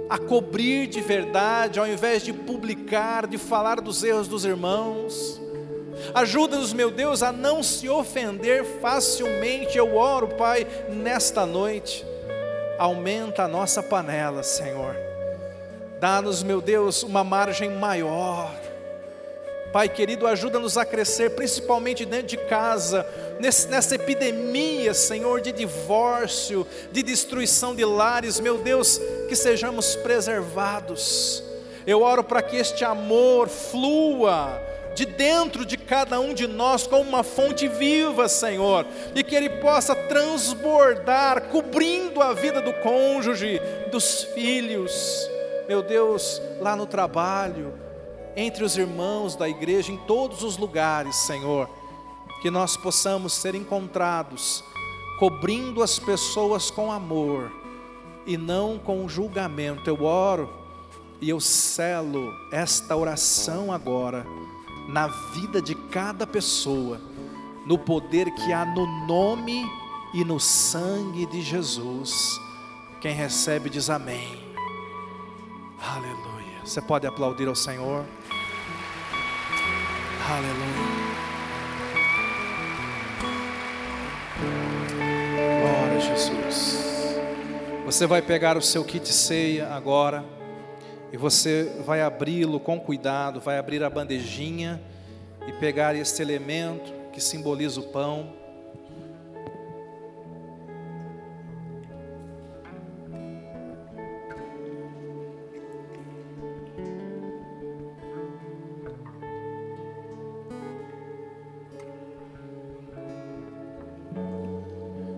[0.10, 5.40] a cobrir de verdade, ao invés de publicar, de falar dos erros dos irmãos.
[6.14, 9.78] Ajuda-nos, meu Deus, a não se ofender facilmente.
[9.78, 12.06] Eu oro, Pai, nesta noite.
[12.78, 15.07] Aumenta a nossa panela, Senhor.
[16.00, 18.54] Dá-nos, meu Deus, uma margem maior.
[19.74, 23.06] Pai querido, ajuda-nos a crescer, principalmente dentro de casa,
[23.40, 31.44] nessa epidemia, Senhor, de divórcio, de destruição de lares, meu Deus, que sejamos preservados.
[31.86, 34.62] Eu oro para que este amor flua
[34.94, 39.50] de dentro de cada um de nós como uma fonte viva, Senhor, e que ele
[39.50, 43.62] possa transbordar, cobrindo a vida do cônjuge,
[43.92, 45.30] dos filhos,
[45.68, 47.74] meu Deus, lá no trabalho,
[48.36, 51.70] entre os irmãos da igreja, em todos os lugares, Senhor,
[52.42, 54.64] que nós possamos ser encontrados,
[55.20, 57.52] cobrindo as pessoas com amor
[58.26, 59.90] e não com julgamento.
[59.90, 60.50] Eu oro
[61.20, 64.26] e eu selo esta oração agora
[64.88, 67.02] na vida de cada pessoa,
[67.66, 69.66] no poder que há no nome
[70.14, 72.40] e no sangue de Jesus.
[73.02, 74.47] Quem recebe diz amém.
[75.82, 76.60] Aleluia.
[76.64, 78.04] Você pode aplaudir ao Senhor.
[80.30, 81.08] Aleluia.
[85.62, 87.20] Glória a Jesus.
[87.86, 90.26] Você vai pegar o seu kit ceia agora.
[91.12, 94.82] E você vai abri-lo com cuidado, vai abrir a bandejinha
[95.48, 98.34] e pegar este elemento que simboliza o pão.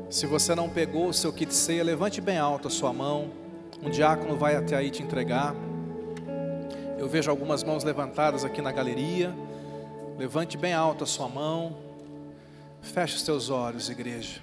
[0.09, 3.31] Se você não pegou o seu kit ceia, levante bem alto a sua mão.
[3.79, 5.53] Um diácono vai até aí te entregar.
[6.97, 9.31] Eu vejo algumas mãos levantadas aqui na galeria.
[10.17, 11.77] Levante bem alto a sua mão.
[12.81, 14.41] Feche os teus olhos, igreja.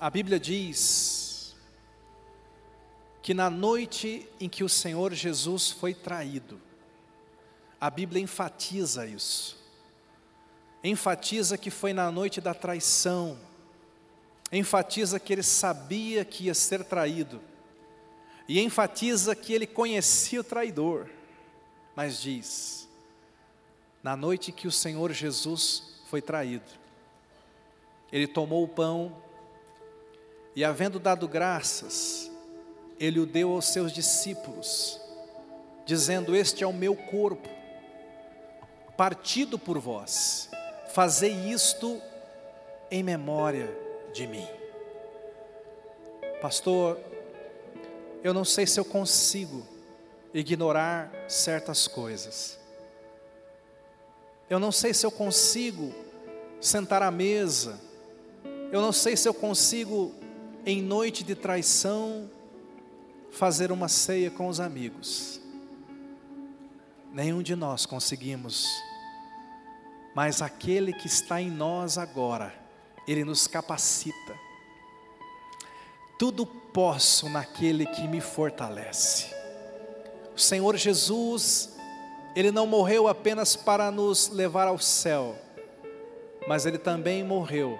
[0.00, 1.54] A Bíblia diz
[3.20, 6.58] que na noite em que o Senhor Jesus foi traído,
[7.78, 9.60] a Bíblia enfatiza isso.
[10.82, 13.51] Enfatiza que foi na noite da traição.
[14.52, 17.40] Enfatiza que ele sabia que ia ser traído
[18.46, 21.08] e enfatiza que ele conhecia o traidor,
[21.96, 22.86] mas diz:
[24.02, 26.70] na noite que o Senhor Jesus foi traído,
[28.12, 29.16] ele tomou o pão
[30.54, 32.30] e, havendo dado graças,
[33.00, 35.00] ele o deu aos seus discípulos,
[35.86, 37.48] dizendo: Este é o meu corpo,
[38.98, 40.50] partido por vós,
[40.92, 42.02] fazei isto
[42.90, 43.81] em memória
[44.12, 44.46] de mim.
[46.40, 46.98] Pastor,
[48.22, 49.66] eu não sei se eu consigo
[50.34, 52.58] ignorar certas coisas.
[54.48, 55.94] Eu não sei se eu consigo
[56.60, 57.80] sentar à mesa.
[58.70, 60.14] Eu não sei se eu consigo,
[60.64, 62.30] em noite de traição,
[63.30, 65.40] fazer uma ceia com os amigos.
[67.12, 68.66] Nenhum de nós conseguimos,
[70.14, 72.54] mas aquele que está em nós agora,
[73.06, 74.52] ele nos capacita
[76.22, 79.34] tudo posso naquele que me fortalece.
[80.36, 81.76] O Senhor Jesus,
[82.36, 85.36] Ele não morreu apenas para nos levar ao céu,
[86.46, 87.76] mas Ele também morreu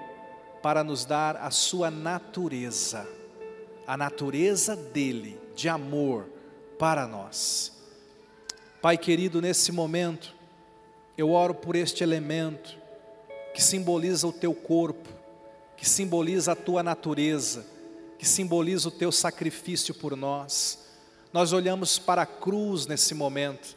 [0.61, 3.09] para nos dar a Sua natureza,
[3.86, 6.28] a natureza dEle, de amor
[6.81, 7.70] para nós.
[8.81, 10.35] Pai querido, nesse momento,
[11.16, 12.77] eu oro por este elemento
[13.55, 15.11] que simboliza o Teu corpo,
[15.82, 17.66] que simboliza a Tua natureza,
[18.16, 20.78] que simboliza o teu sacrifício por nós.
[21.32, 23.76] Nós olhamos para a cruz nesse momento,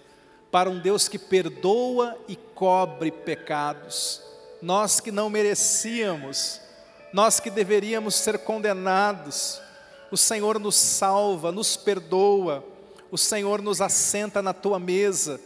[0.51, 4.21] para um Deus que perdoa e cobre pecados,
[4.61, 6.61] nós que não merecíamos,
[7.11, 9.59] nós que deveríamos ser condenados,
[10.11, 12.63] o Senhor nos salva, nos perdoa,
[13.09, 15.41] o Senhor nos assenta na tua mesa.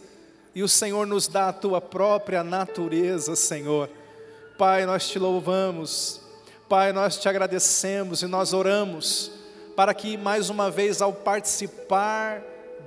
[0.54, 3.88] E o Senhor nos dá a tua própria natureza, Senhor.
[4.58, 6.19] Pai, nós te louvamos,
[6.70, 9.32] Pai, nós te agradecemos e nós oramos
[9.74, 12.44] para que mais uma vez ao participar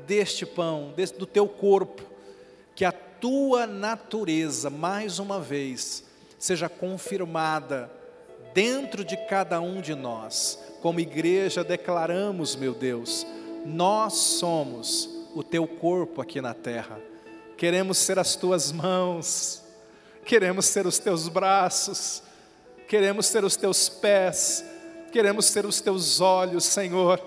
[0.07, 2.01] deste pão, do teu corpo,
[2.73, 6.05] que a tua natureza mais uma vez
[6.39, 7.91] seja confirmada
[8.53, 10.57] dentro de cada um de nós.
[10.81, 13.27] Como igreja declaramos, meu Deus,
[13.65, 17.01] nós somos o teu corpo aqui na terra.
[17.57, 19.61] Queremos ser as tuas mãos,
[20.23, 22.23] queremos ser os teus braços,
[22.93, 24.63] queremos ser os teus pés,
[25.11, 27.19] queremos ser os teus olhos, Senhor,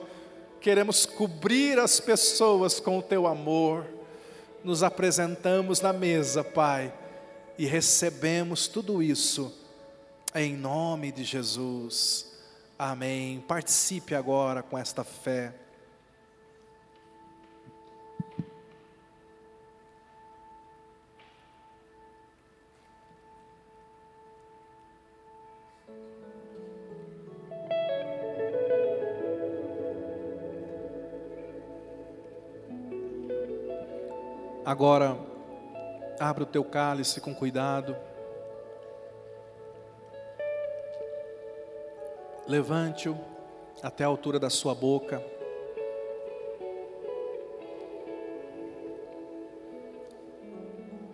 [0.61, 3.85] queremos cobrir as pessoas com o teu amor.
[4.63, 6.95] Nos apresentamos na mesa, Pai,
[7.59, 9.53] e recebemos tudo isso
[10.37, 12.27] em nome de Jesus.
[12.79, 13.45] Amém.
[13.49, 15.53] Participe agora com esta fé.
[34.77, 35.17] Agora,
[36.21, 37.97] Abra o teu cálice com cuidado.
[42.47, 43.19] Levante-o
[43.83, 45.23] até a altura da sua boca.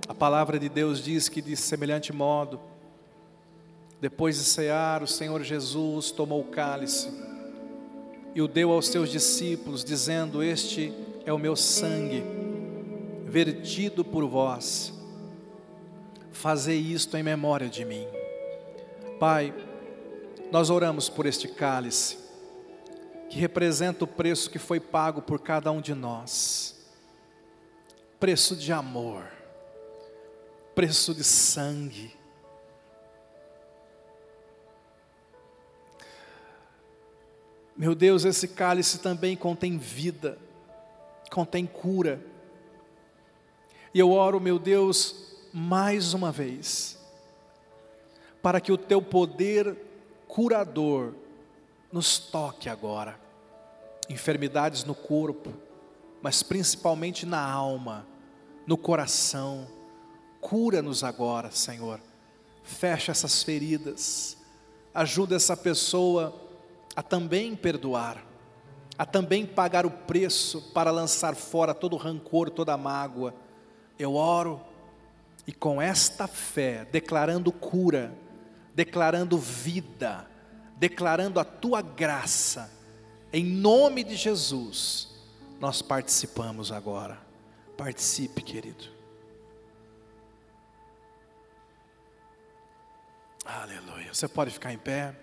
[0.08, 2.60] A palavra de Deus diz que de semelhante modo,
[4.00, 7.08] depois de cear, o Senhor Jesus tomou o cálice
[8.34, 10.92] e o deu aos seus discípulos, dizendo: Este
[11.24, 12.24] é o meu sangue,
[13.32, 14.92] vertido por vós.
[16.30, 18.06] Fazei isto em memória de mim.
[19.18, 19.52] Pai,
[20.52, 22.18] nós oramos por este cálice,
[23.28, 26.72] que representa o preço que foi pago por cada um de nós
[28.22, 29.26] preço de amor,
[30.76, 32.16] preço de sangue.
[37.76, 40.38] Meu Deus, esse cálice também contém vida,
[41.32, 42.24] contém cura.
[43.94, 45.14] E eu oro, meu Deus,
[45.52, 46.98] mais uma vez,
[48.40, 49.76] para que o teu poder
[50.26, 51.14] curador
[51.92, 53.20] nos toque agora.
[54.08, 55.52] Enfermidades no corpo,
[56.22, 58.06] mas principalmente na alma,
[58.66, 59.66] no coração.
[60.40, 62.00] Cura-nos agora, Senhor.
[62.62, 64.38] Fecha essas feridas.
[64.94, 66.34] Ajuda essa pessoa
[66.96, 68.24] a também perdoar,
[68.96, 73.34] a também pagar o preço para lançar fora todo o rancor, toda a mágoa.
[74.02, 74.60] Eu oro
[75.46, 78.12] e com esta fé, declarando cura,
[78.74, 80.28] declarando vida,
[80.76, 82.68] declarando a tua graça,
[83.32, 85.08] em nome de Jesus,
[85.60, 87.16] nós participamos agora.
[87.76, 88.86] Participe, querido.
[93.44, 94.12] Aleluia.
[94.12, 95.14] Você pode ficar em pé.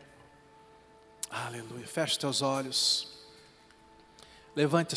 [1.30, 1.86] Aleluia.
[1.86, 3.28] Feche teus olhos.
[4.56, 4.96] Levante